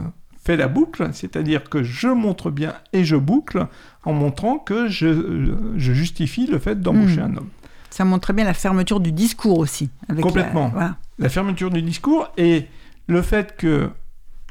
[0.43, 3.67] fait la boucle, c'est-à-dire que je montre bien et je boucle
[4.05, 7.35] en montrant que je, je justifie le fait d'embaucher Mhm.
[7.35, 7.49] un homme.
[7.91, 9.91] Ça montre très bien la fermeture du discours aussi.
[10.09, 10.65] avec Complètement.
[10.67, 10.97] la- voilà.
[11.19, 12.67] la fermeture du discours et
[13.09, 13.91] le fait que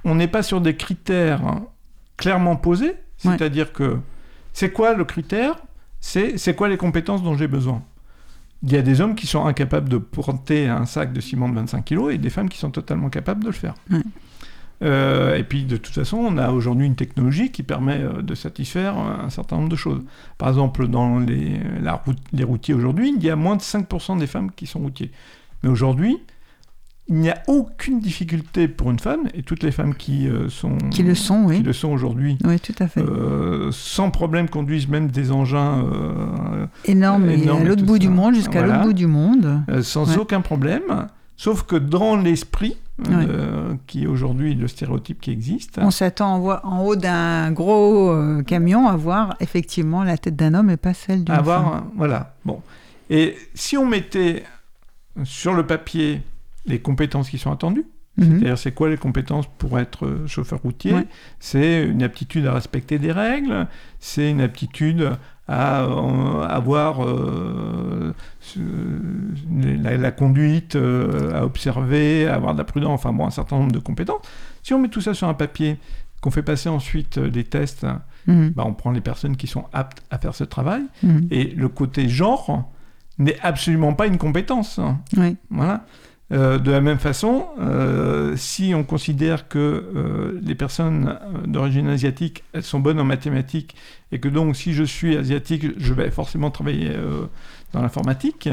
[0.05, 1.41] on n'est pas sur des critères
[2.17, 2.87] clairement posés,
[3.25, 3.31] Ouais.
[3.37, 3.97] c'est-à-dire que
[4.53, 5.55] c'est quoi le critère?
[6.01, 7.81] C'est quoi les compétences dont j'ai besoin?
[8.63, 11.55] Il y a des hommes qui sont incapables de porter un sac de ciment de
[11.55, 13.73] 25 kg et des femmes qui sont totalement capables de le faire.
[13.89, 13.99] Ouais.
[14.81, 18.33] Euh, et puis de toute façon, on a aujourd'hui une technologie qui permet euh, de
[18.35, 20.01] satisfaire euh, un certain nombre de choses.
[20.37, 24.17] Par exemple, dans les, la route- les routiers aujourd'hui, il y a moins de 5%
[24.19, 25.11] des femmes qui sont routiers.
[25.63, 26.17] Mais aujourd'hui,
[27.09, 30.77] il n'y a aucune difficulté pour une femme, et toutes les femmes qui euh, sont
[30.91, 31.57] Qui le sont, oui.
[31.57, 33.01] qui le sont aujourd'hui, Oui, tout à fait.
[33.01, 38.09] euh, sans problème conduisent même des engins euh, énorme, et énorme à l'autre bout du
[38.09, 39.63] monde, jusqu'à l'autre bout du monde.
[39.81, 40.17] sans Ouais.
[40.17, 41.07] aucun problème.
[41.35, 42.75] Sauf que dans l'esprit,
[43.09, 48.43] euh, qui est aujourd'hui le stéréotype qui existe, On s'attend en, haut d'un gros euh,
[48.43, 51.83] camion à voir effectivement la tête d'un homme et pas celle d'une femme.
[51.95, 52.61] voilà bon
[53.09, 54.43] et si on mettait
[55.23, 56.21] sur le papier
[56.69, 57.85] les compétences qui sont attendues
[58.17, 58.25] Mhm.
[58.39, 61.07] c'est-à-dire c'est quoi les compétences pour être euh, chauffeur routier Ouais.
[61.39, 63.67] c'est une aptitude à respecter des règles
[63.99, 65.11] c'est une aptitude
[65.47, 68.13] à euh, avoir euh,
[69.83, 73.57] la, la conduite euh, à observer à avoir de la prudence enfin bon un certain
[73.57, 74.21] nombre de compétences
[74.63, 75.77] si on met tout ça sur un papier
[76.21, 77.85] qu'on fait passer ensuite des tests
[78.27, 78.49] Mhm.
[78.55, 81.27] bah, on prend les personnes qui sont aptes à faire ce travail Mhm.
[81.31, 82.69] et le côté genre
[83.17, 84.77] n'est absolument pas une compétence.
[84.77, 84.99] hein.
[85.17, 85.35] Oui.
[85.49, 85.85] Voilà.
[86.31, 89.57] Euh, de la même façon, euh, si on considère que
[89.95, 91.17] euh, les personnes
[91.47, 93.75] d'origine asiatique, elles sont bonnes en mathématiques,
[94.11, 96.91] et que donc si je suis asiatique, je vais forcément travailler
[97.73, 98.47] dans l'informatique,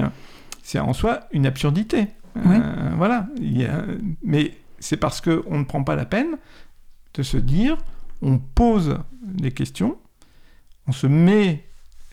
[0.62, 2.06] c'est en soi une absurdité.
[2.34, 2.56] Oui.
[2.96, 3.26] Voilà.
[3.38, 3.84] Il y a-
[4.24, 6.36] Mais c'est parce qu'on ne prend pas la peine
[7.14, 7.76] de se dire,
[8.22, 9.96] on pose des questions,
[10.86, 11.64] on se met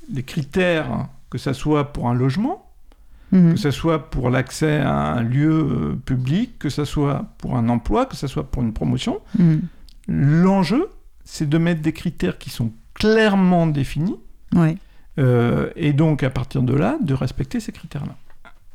[0.09, 2.69] les critères, que ça soit pour un logement,
[3.33, 3.53] Mhm.
[3.55, 7.67] que ce soit pour l'accès à un lieu euh, public, que ce soit pour un
[7.67, 9.19] emploi, que ce soit pour une promotion.
[9.37, 9.61] Mhm.
[10.07, 10.87] L'enjeu,
[11.25, 14.17] c'est de mettre des critères qui sont clairement définis,
[15.17, 18.15] euh, et donc à partir de là, de respecter ces critères-là.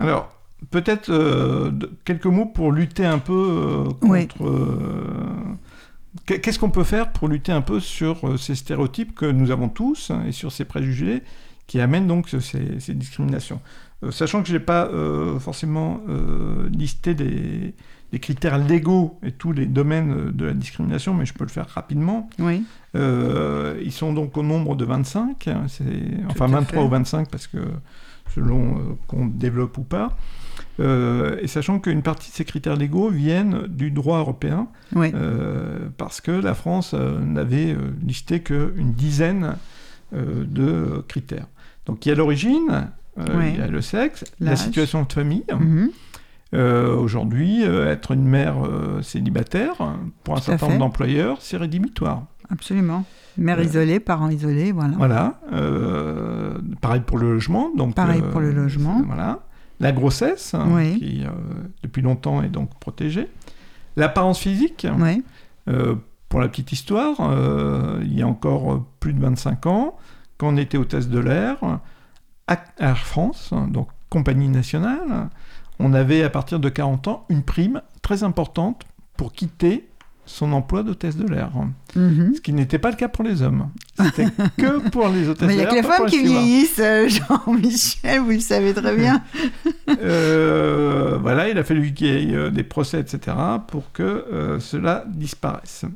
[0.00, 0.28] Alors,
[0.70, 1.70] peut-être euh,
[2.04, 4.42] quelques mots pour lutter un peu euh, contre...
[6.26, 9.68] qu'est- Qu'est-ce qu'on peut faire pour lutter un peu sur ces stéréotypes que nous avons
[9.68, 11.22] tous hein, et sur ces préjugés
[11.66, 13.60] qui amènent donc ces, ces discriminations?
[14.10, 17.74] Sachant que je n'ai pas euh, forcément euh, listé des,
[18.12, 21.50] des critères légaux et tous les domaines euh, de la discrimination, mais je peux le
[21.50, 22.30] faire rapidement.
[22.38, 22.62] Oui.
[22.94, 25.84] Euh, ils sont donc au nombre de 25, hein, c'est-
[26.30, 26.86] enfin à 23 fait.
[26.86, 27.58] ou 25 parce que
[28.34, 30.16] selon qu'on développe ou pas.
[30.78, 35.10] et sachant qu'une partie de ces critères légaux viennent du droit européen, Oui.
[35.96, 37.74] parce que la France n'avait
[38.06, 39.56] listé qu'une dizaine
[40.12, 41.46] de critères.
[41.86, 43.52] Donc il y a l'origine, Ouais.
[43.54, 45.44] il y a le sexe, la situation de famille.
[45.52, 45.90] Mhm.
[46.54, 49.74] Euh, Aujourd'hui, euh, être une mère euh, célibataire,
[50.24, 52.22] pour un Tout certain nombre d'employeurs, c'est rédhibitoire.
[52.50, 53.04] Absolument.
[53.36, 54.94] Mère Euh, isolée, parents isolés, voilà.
[54.96, 55.40] Voilà.
[55.52, 57.70] Euh, pareil pour le logement.
[57.76, 59.02] Donc, Pareil euh, pour le logement.
[59.06, 59.40] Voilà.
[59.80, 60.98] La grossesse, hein, Oui.
[60.98, 61.28] qui euh,
[61.82, 63.28] depuis longtemps est donc protégée.
[63.96, 65.22] L'apparence physique, Oui.
[65.68, 65.94] euh,
[66.30, 69.96] pour la petite histoire, euh, il y a encore euh, plus de 25 ans,
[70.38, 71.56] quand on était hôtesse de l'air,
[72.78, 75.28] Air France, donc compagnie nationale,
[75.78, 78.82] on avait à partir de 40 ans une prime très importante
[79.16, 79.88] pour quitter
[80.28, 81.50] son emploi d'hôtesse de l'air.
[81.96, 82.34] Mhm.
[82.36, 83.70] Ce qui n'était pas le cas pour les hommes.
[83.98, 84.26] C'était
[84.58, 85.82] que pour les hôtesses Mais il de n'y a l'air.
[85.82, 87.08] que les femmes qui vieillissent, euh,
[87.46, 89.22] Jean-Michel, vous le savez très bien.
[90.02, 93.34] Euh, voilà, il a fallu qu'il y ait euh, des procès, etc.,
[93.66, 95.86] pour que euh, cela disparaisse.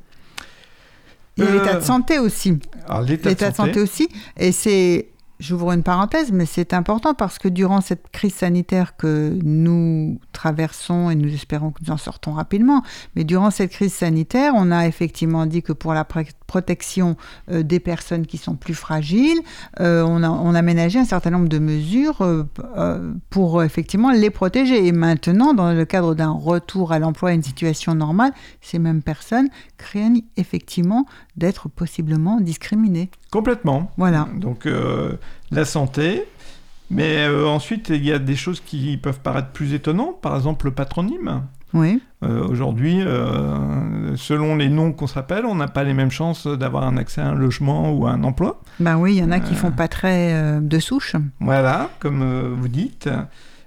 [1.36, 2.58] Il y a l'état de santé aussi.
[2.88, 4.08] Alors, l'état de L'état de santé, santé aussi.
[4.38, 5.08] Et c'est,
[5.42, 11.10] j'ouvre une parenthèse, mais c'est important parce que durant cette crise sanitaire que nous traversons,
[11.10, 12.82] et nous espérons que nous en sortons rapidement,
[13.16, 17.16] mais durant cette crise sanitaire, on a effectivement dit que pour la protection
[17.50, 19.40] euh, des personnes qui sont plus fragiles,
[19.80, 24.30] euh, on, a, on a aménagé un certain nombre de mesures euh, pour effectivement les
[24.30, 24.86] protéger.
[24.86, 29.02] Et maintenant, dans le cadre d'un retour à l'emploi à une situation normale, ces mêmes
[29.02, 31.06] personnes craignent effectivement
[31.36, 33.10] d'être possiblement discriminées.
[33.30, 33.90] Complètement.
[33.96, 34.28] Voilà.
[34.36, 35.14] Donc, euh,
[35.50, 36.24] la santé.
[36.90, 40.20] Mais euh, ensuite, il y a des choses qui peuvent paraître plus étonnantes.
[40.20, 41.42] Par exemple, le patronyme.
[41.74, 42.98] Oui, Euh, Aujourd'hui,
[44.16, 47.28] selon les noms qu'on s'appelle, on n'a pas les mêmes chances d'avoir un accès à
[47.28, 48.60] un logement ou à un emploi.
[48.78, 51.16] ben oui, il y en a qui font pas très de souche.
[51.40, 53.08] Voilà, comme vous dites.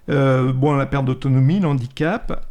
[0.07, 2.45] Bon, la perte d'autonomie, l'handicap.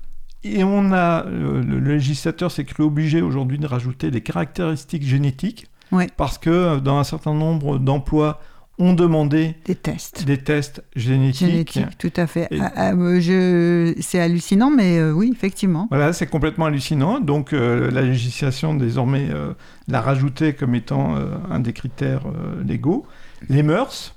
[0.44, 5.04] Et on a, euh, le, le législateur s'est cru obligé aujourd'hui de rajouter les caractéristiques
[5.04, 5.66] génétiques.
[5.92, 6.08] Ouais.
[6.16, 8.40] Parce que euh, dans un certain nombre d'emplois,
[8.78, 11.48] on demandait Des tests des tests génétiques.
[11.48, 12.48] génétiques, tout à fait.
[12.50, 13.94] Et- Ah, ah, euh, je...
[14.00, 15.86] C'est hallucinant, mais euh, oui, effectivement.
[15.90, 17.20] Voilà, c'est complètement hallucinant.
[17.20, 19.52] Donc euh, la législation désormais euh,
[19.86, 21.14] l'a rajouté comme étant
[21.50, 22.22] un des critères
[22.66, 23.06] légaux.
[23.48, 24.16] Les mœurs,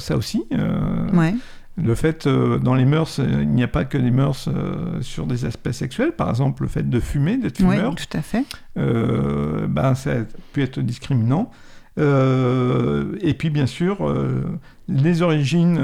[0.00, 0.42] ça aussi.
[1.12, 1.34] ouais.
[1.76, 5.00] Le fait, euh, dans les mœurs, euh, il n'y a pas que des mœurs euh,
[5.02, 6.12] sur des aspects sexuels.
[6.12, 8.44] Par exemple, le fait de fumer, d'être Oui, fumeur, tout à fait.
[8.78, 10.16] euh, ben, ça a
[10.52, 11.50] pu être discriminant.
[11.96, 14.12] Et puis, bien sûr,
[14.88, 15.78] les origines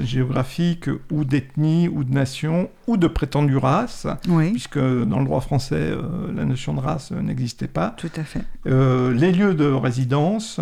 [0.00, 5.40] géographiques ou d'ethnie ou de nation ou de prétendue race, Oui, puisque dans le droit
[5.42, 5.92] français,
[6.34, 7.94] la notion de race n'existait pas.
[7.98, 8.40] tout à fait.
[8.64, 10.58] Les lieux de résidence,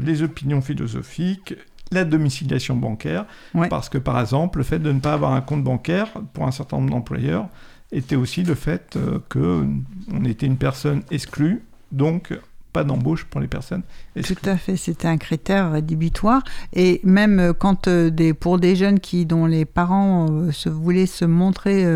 [0.00, 1.54] les opinions philosophiques,
[1.92, 3.68] la domiciliation bancaire, Ouais.
[3.68, 6.50] parce que par exemple, le fait de ne pas avoir un compte bancaire pour un
[6.50, 7.48] certain nombre d'employeurs
[7.92, 9.64] était aussi le fait euh, que
[10.12, 11.62] on était une personne exclue,
[11.92, 12.32] donc
[12.72, 13.82] pas d'embauche pour les personnes
[14.16, 14.34] exclues.
[14.34, 16.42] Tout à fait, c'était un critère rédhibitoire.
[16.72, 20.68] Et même euh, quand euh, des, pour des jeunes qui, dont les parents euh, se,
[20.68, 21.86] voulaient se montrer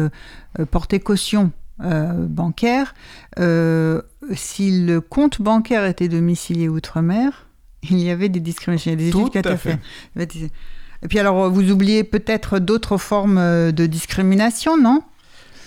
[0.71, 2.95] porter caution bancaire,
[4.35, 7.48] si le compte bancaire était domicilié outre-mer,
[7.91, 8.93] il y avait des discriminations.
[8.93, 9.79] Il y a des Tout études à fait.
[11.01, 15.03] Et puis alors, vous oubliez peut-être d'autres formes euh, de discrimination, non?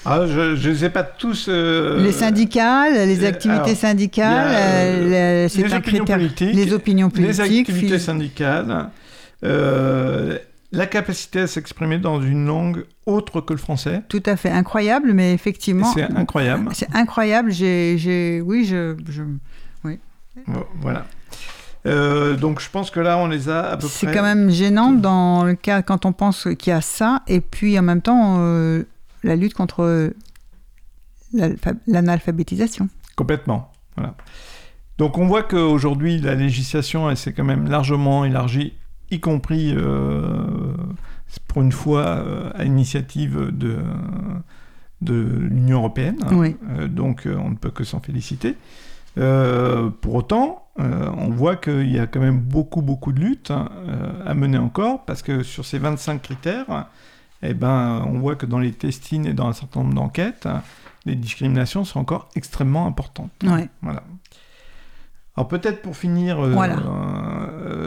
[0.04, 1.46] Ah, je ne sais pas tous.
[1.48, 6.18] euh, Les syndicats, les euh, activités alors, syndicales, euh, c'est les un opinions critère.
[6.18, 8.90] politiques, les opinions les politiques, activités syndicales,
[9.44, 10.38] euh,
[10.72, 14.02] la capacité à s'exprimer dans une langue autre que le français.
[14.10, 15.92] Tout à fait incroyable, mais effectivement.
[15.94, 16.70] C'est incroyable.
[16.74, 17.52] C'est incroyable.
[17.52, 19.22] J'ai, j'ai, oui, je, je-
[20.82, 21.06] Voilà.
[21.86, 24.16] Euh, donc je pense que là, on les a à peu c'est près.
[24.16, 27.78] quand même gênant dans le cas quand on pense qu'il y a ça, et puis
[27.80, 28.84] en même temps euh,
[29.24, 30.12] la lutte contre
[31.88, 32.90] l'analphabétisation.
[33.16, 33.72] Complètement.
[33.96, 34.16] Voilà.
[34.98, 38.74] Donc on voit qu'aujourd'hui, la législation, elle s'est quand même largement élargie,
[39.10, 40.76] y compris euh,
[41.48, 42.24] pour une fois
[42.56, 43.80] à l'initiative de,
[45.02, 46.18] de l'Union européenne.
[46.32, 46.56] Oui.
[46.70, 48.56] Euh, donc euh, on ne peut que s'en féliciter.
[49.18, 53.52] Euh, pour autant, euh, on voit qu'il y a quand même beaucoup, beaucoup de luttes
[53.52, 56.88] hein, euh, à mener encore, parce que sur ces 25 critères,
[57.44, 60.48] eh ben, on voit que dans les testines et dans un certain nombre d'enquêtes,
[61.06, 63.32] les discriminations sont encore extrêmement importantes.
[63.44, 63.68] Ouais.
[63.82, 64.04] Voilà.
[65.36, 66.78] Alors peut-être pour finir, Voilà.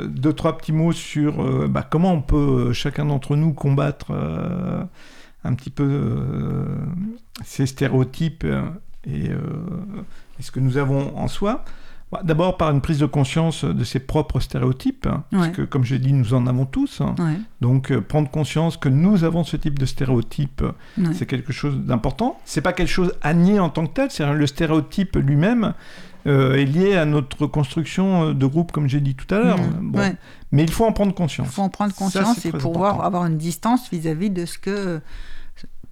[0.06, 4.12] deux, trois petits mots sur bah, comment on peut, chacun d'entre nous, combattre
[5.44, 6.66] un petit peu
[7.44, 8.46] ces stéréotypes
[9.06, 9.30] et,
[10.38, 11.64] et ce que nous avons en soi.
[12.12, 15.84] Bah, D'abord par une prise de conscience de ses propres stéréotypes, hein, parce que comme
[15.84, 17.00] je l'ai dit, nous en avons tous.
[17.00, 17.14] hein.
[17.18, 20.62] Ouais, Donc euh, prendre conscience que nous avons ce type de stéréotype,
[20.98, 21.06] ouais.
[21.14, 22.38] c'est quelque chose d'important.
[22.44, 25.72] C'est pas quelque chose à nier en tant que tel, c'est le stéréotype lui-même
[26.26, 29.58] euh, est lié à notre construction euh, de groupe, comme j'ai dit tout à l'heure.
[29.58, 29.90] Mhm.
[29.92, 29.98] Bon.
[29.98, 30.14] Ouais.
[30.52, 31.48] Mais il faut en prendre Il conscience.
[31.48, 33.06] faut en prendre conscience et pouvoir important.
[33.06, 35.00] avoir une distance vis-à-vis de ce que,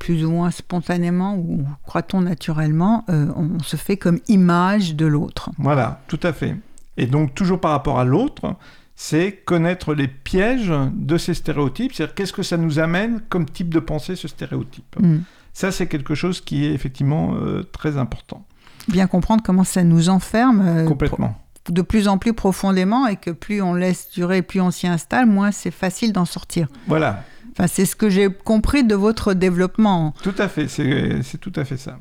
[0.03, 5.51] plus ou moins spontanément ou croit-on naturellement, euh, on se fait comme image de l'autre.
[5.59, 6.57] Voilà, tout à fait.
[6.97, 8.57] Et donc, toujours par rapport à l'autre,
[8.97, 13.73] c'est connaître les pièges de ces stéréotypes, c'est-à-dire qu'est-ce que ça nous amène comme type
[13.73, 14.97] de pensée, ce stéréotype.
[14.99, 15.19] Mm.
[15.53, 18.45] Ça, c'est quelque chose qui est effectivement euh, très important.
[18.89, 21.39] Bien comprendre comment ça nous enferme euh, Complètement.
[21.69, 25.27] de plus en plus profondément et que plus on laisse durer, plus on s'y installe,
[25.27, 26.67] moins c'est facile d'en sortir.
[26.89, 27.23] Voilà,
[27.53, 30.15] Enfin, c'est ce que j'ai compris de votre développement.
[30.23, 31.99] tout à fait, c'est tout à fait ça.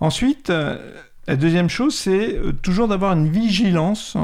[0.00, 0.78] Ensuite, euh,
[1.28, 4.16] la deuxième chose, c'est euh, toujours d'avoir une vigilance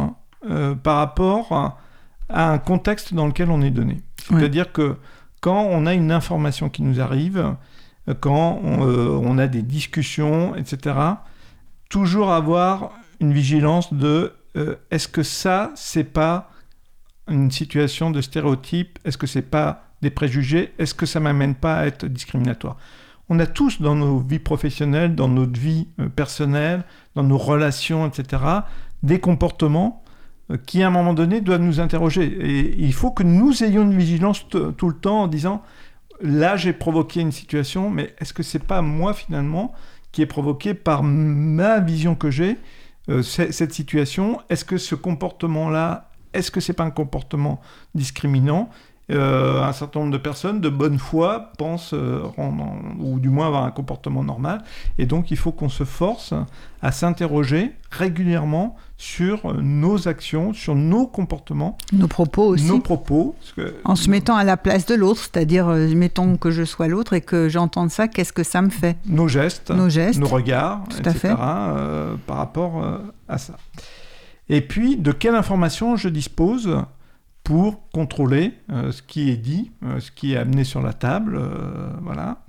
[0.48, 1.78] euh, par rapport à,
[2.28, 4.00] à un contexte dans lequel on est donné.
[4.28, 4.96] C'est-à-dire que
[5.40, 7.54] quand on a une information qui nous arrive,
[8.14, 10.96] quand on, euh, on a des discussions, etc.,
[11.88, 16.50] toujours avoir une vigilance de euh, est-ce que ça, c'est pas
[17.28, 21.78] une situation de stéréotype Est-ce que c'est pas des préjugés Est-ce que ça m'amène pas
[21.78, 22.76] à être discriminatoire?
[23.28, 26.84] On a tous dans nos vies professionnelles, dans notre vie euh, personnelle,
[27.14, 28.42] dans nos relations, etc.,
[29.02, 30.02] des comportements
[30.50, 32.24] euh, qui, à un moment donné, doivent nous interroger.
[32.24, 35.62] Et il faut que nous ayons une vigilance tout le temps en disant
[36.20, 39.72] là, j'ai provoqué une situation, mais est-ce que c'est pas moi, finalement,
[40.12, 42.56] qui est provoqué par ma vision que j'ai
[43.08, 44.40] euh, cette situation?
[44.48, 47.60] Est-ce que ce comportement-là, est-ce que c'est pas un comportement
[47.94, 48.70] discriminant?
[49.10, 53.46] Euh, un certain nombre de personnes de bonne foi pensent, euh, rendre- ou du moins
[53.46, 54.62] avoir un comportement normal,
[54.98, 56.34] et donc il faut qu'on se force
[56.82, 62.66] à s'interroger régulièrement sur nos actions, sur nos comportements, Nos propos aussi.
[62.66, 63.34] nos propos.
[63.38, 66.64] parce que- En se mettant à la place de l'autre, c'est-à-dire, euh, mettons que je
[66.64, 68.98] sois l'autre et que j'entende ça, qu'est-ce que ça me fait?
[69.06, 70.20] Nos gestes, Nos gestes.
[70.20, 71.18] nos regards, Tout à etc.
[71.18, 71.34] fait.
[71.40, 72.84] euh, par rapport
[73.26, 73.54] à ça.
[74.50, 76.76] Et puis, de quelle information je dispose
[77.48, 81.38] pour contrôler euh, ce qui est dit, euh, ce qui est amené sur la table,
[81.40, 82.44] euh, voilà.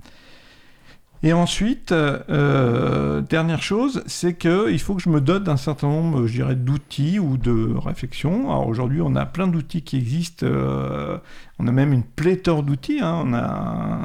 [1.22, 6.32] Et ensuite, dernière chose, c'est qu'il faut que je me dote d'un certain nombre, je
[6.32, 8.50] dirais, d'outils ou de réflexions.
[8.50, 10.46] Alors aujourd'hui, on a plein d'outils qui existent.
[11.58, 13.00] on a même une pléthore d'outils.
[13.02, 13.22] hein.
[13.26, 13.98] On a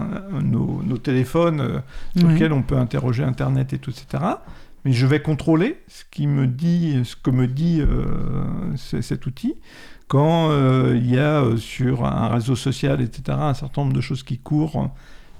[0.44, 1.82] nos, nos téléphones
[2.18, 2.34] sur Oui.
[2.34, 4.22] lesquels on peut interroger Internet et tout, etc.
[4.84, 9.56] Mais je vais contrôler ce qui me dit, ce que me dit euh, cet outil.
[10.08, 14.02] Quand euh, il y a euh, sur un réseau social, etc., un certain nombre de
[14.02, 14.92] choses qui courent,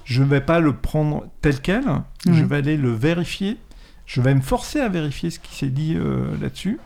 [0.06, 1.84] je ne vais pas le prendre tel quel.
[2.26, 3.58] Je vais aller le vérifier.
[4.06, 6.80] Je vais me forcer à vérifier ce qui s'est dit euh, là-dessus.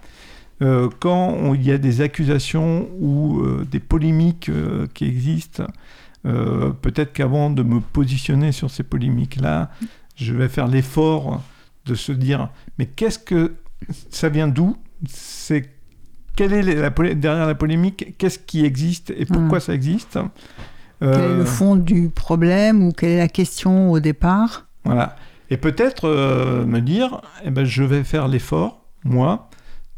[0.61, 5.65] Euh, quand on- il y a des accusations ou euh, des polémiques euh, qui existent,
[6.23, 9.71] peut-être qu'avant de me positionner sur ces polémiques-là,
[10.17, 11.41] je vais faire l'effort
[11.85, 13.55] de se dire mais qu'est-ce que
[14.09, 14.75] ça vient d'où?
[15.07, 15.69] C'est
[16.39, 20.13] quelle est la, derrière la polémique Qu'est-ce qui existe et pourquoi ça existe?
[20.13, 24.67] Quel est Euh, le fond du problème ou quelle est la question au départ?
[24.85, 25.17] Voilà.
[25.49, 29.49] Et peut-être euh, me dire, eh ben, je vais faire l'effort, moi,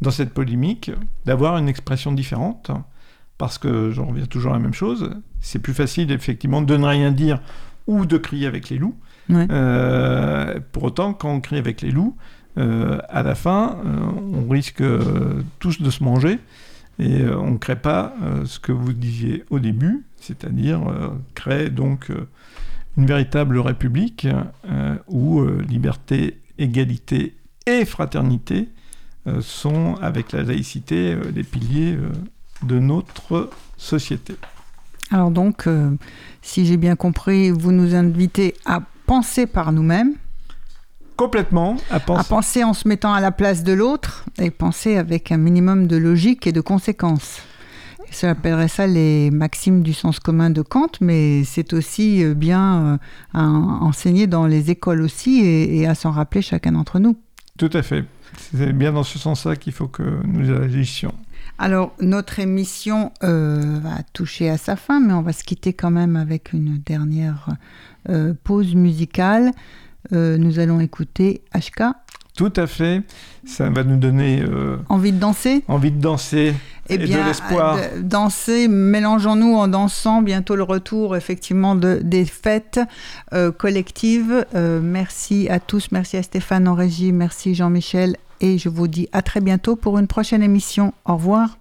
[0.02, 0.90] dans cette polémique,
[1.26, 2.72] d'avoir une expression différente,
[3.38, 5.12] parce que j'en reviens toujours à la même chose.
[5.42, 7.40] C'est plus facile, effectivement, de ne rien dire
[7.86, 8.98] ou de crier avec les loups.
[9.30, 9.46] Ouais.
[9.52, 12.22] Euh, pour autant, quand on crie avec les loups, euh,
[12.58, 14.00] à la fin, euh,
[14.34, 16.40] on risque euh, tous de se manger
[17.00, 21.10] et euh, on ne crée pas euh, ce que vous disiez au début, c'est-à-dire euh,
[21.34, 22.28] créer donc euh,
[22.98, 24.28] une véritable république
[24.70, 28.70] euh, où euh, liberté, égalité et fraternité
[29.28, 32.12] euh, sont, avec la laïcité, euh, les piliers euh,
[32.64, 34.36] de notre société.
[35.10, 35.92] Alors donc, euh,
[36.42, 40.14] si j'ai bien compris, vous nous invitez à penser par nous-mêmes,
[41.22, 42.30] Complètement à à penser.
[42.30, 45.96] penser en se mettant à la place de l'autre et penser avec un minimum de
[45.96, 47.42] logique et de conséquences.
[48.10, 52.84] Ça appellerait ça les maximes du sens commun de Kant, mais c'est aussi euh, bien
[52.84, 52.98] euh,
[53.34, 57.16] à enseigner dans les écoles aussi et, et à s'en rappeler chacun d'entre nous.
[57.58, 58.04] Tout à fait.
[58.56, 61.14] C'est bien dans ce sens-là qu'il faut que nous agissions.
[61.58, 65.92] Alors, notre émission euh, va toucher à sa fin, mais on va se quitter quand
[65.92, 67.50] même avec une dernière
[68.10, 69.52] euh, pause musicale.
[70.14, 71.84] Euh, nous allons écouter HK.
[72.38, 73.02] Tout à fait.
[73.46, 76.54] Ça va nous donner euh, Envie de danser envie de danser
[76.90, 77.78] Eh et bien, de l'espoir.
[77.78, 80.22] euh, danser, mélangeons-nous en dansant.
[80.22, 82.80] Bientôt le retour, effectivement, de, des fêtes
[83.34, 84.46] euh, collectives.
[84.56, 85.90] Euh, merci à tous.
[85.92, 87.12] Merci à Stéphane en régie.
[87.12, 90.94] Merci Jean-Michel et je vous dis à très bientôt pour une prochaine émission.
[91.06, 91.61] Au revoir.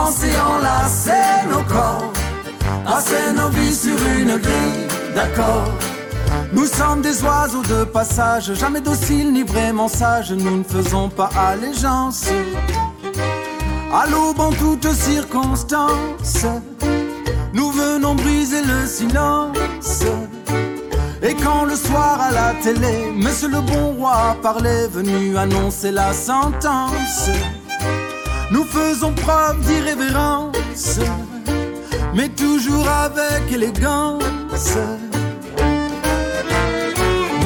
[0.00, 2.12] Pensées enlacer nos corps,
[2.84, 5.70] passer nos vies sur une grille d'accord.
[6.52, 11.30] Nous sommes des oiseaux de passage, jamais dociles ni vraiment sages, nous ne faisons pas
[11.36, 12.24] allégeance.
[13.92, 16.46] À l'aube en toutes circonstances,
[17.52, 20.04] nous venons briser le silence.
[21.22, 26.12] Et quand le soir à la télé, Monsieur le bon roi parlait, venu annoncer la
[26.12, 27.28] sentence,
[28.50, 30.98] nous faisons preuve d'irrévérence,
[32.14, 34.22] mais toujours avec élégance.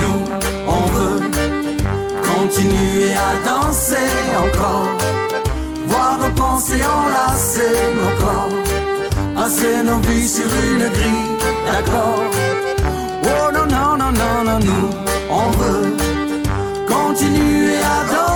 [0.01, 0.25] Nous,
[0.67, 1.21] on veut
[2.23, 4.99] continuer à danser encore,
[5.87, 11.35] voir nos pensées enlacer nos corps, passer nos vies sur une grille
[11.67, 12.25] d'accord.
[13.25, 14.91] Oh non, non, non, non, non, nous,
[15.31, 15.97] on veut
[16.87, 18.34] continuer à danser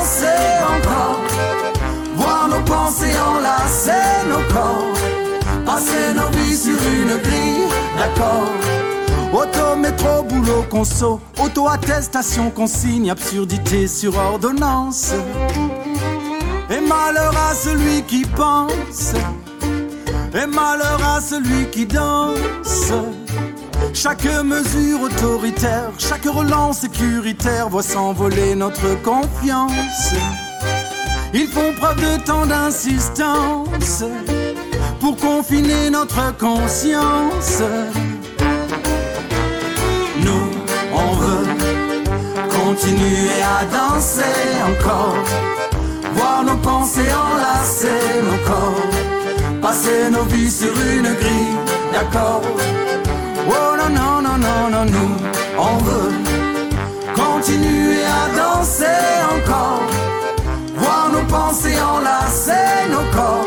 [2.68, 4.92] pensées enlacer nos corps,
[5.64, 7.68] passer nos vies sur une grille
[7.98, 8.52] d'accord.
[9.32, 15.12] Auto, métro, boulot, conso, auto-attestation, consigne, absurdité sur ordonnance.
[16.70, 19.12] Et malheur à celui qui pense,
[20.34, 22.92] et malheur à celui qui danse.
[23.92, 30.14] Chaque mesure autoritaire, chaque relance sécuritaire voit s'envoler notre confiance.
[31.34, 34.05] Ils font preuve de tant d'insistance
[35.00, 37.62] pour confiner notre conscience.
[40.20, 40.50] Nous,
[40.92, 41.46] on veut
[42.50, 44.22] continuer à danser
[44.70, 45.16] encore,
[46.14, 51.59] voir nos pensées enlacer nos corps, passer nos vies sur une grille
[51.92, 52.42] d'accord.
[53.48, 55.16] Oh non, non, non, non, non, nous,
[55.59, 56.12] on veut
[57.14, 58.84] continuer à danser
[59.34, 59.88] encore,
[60.89, 63.47] voir nos pensées enlacer nos corps,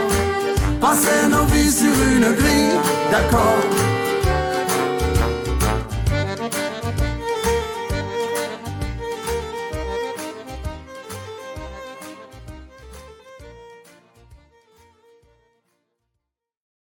[0.80, 2.78] passer nos vies sur une grille
[3.12, 4.01] d'accord.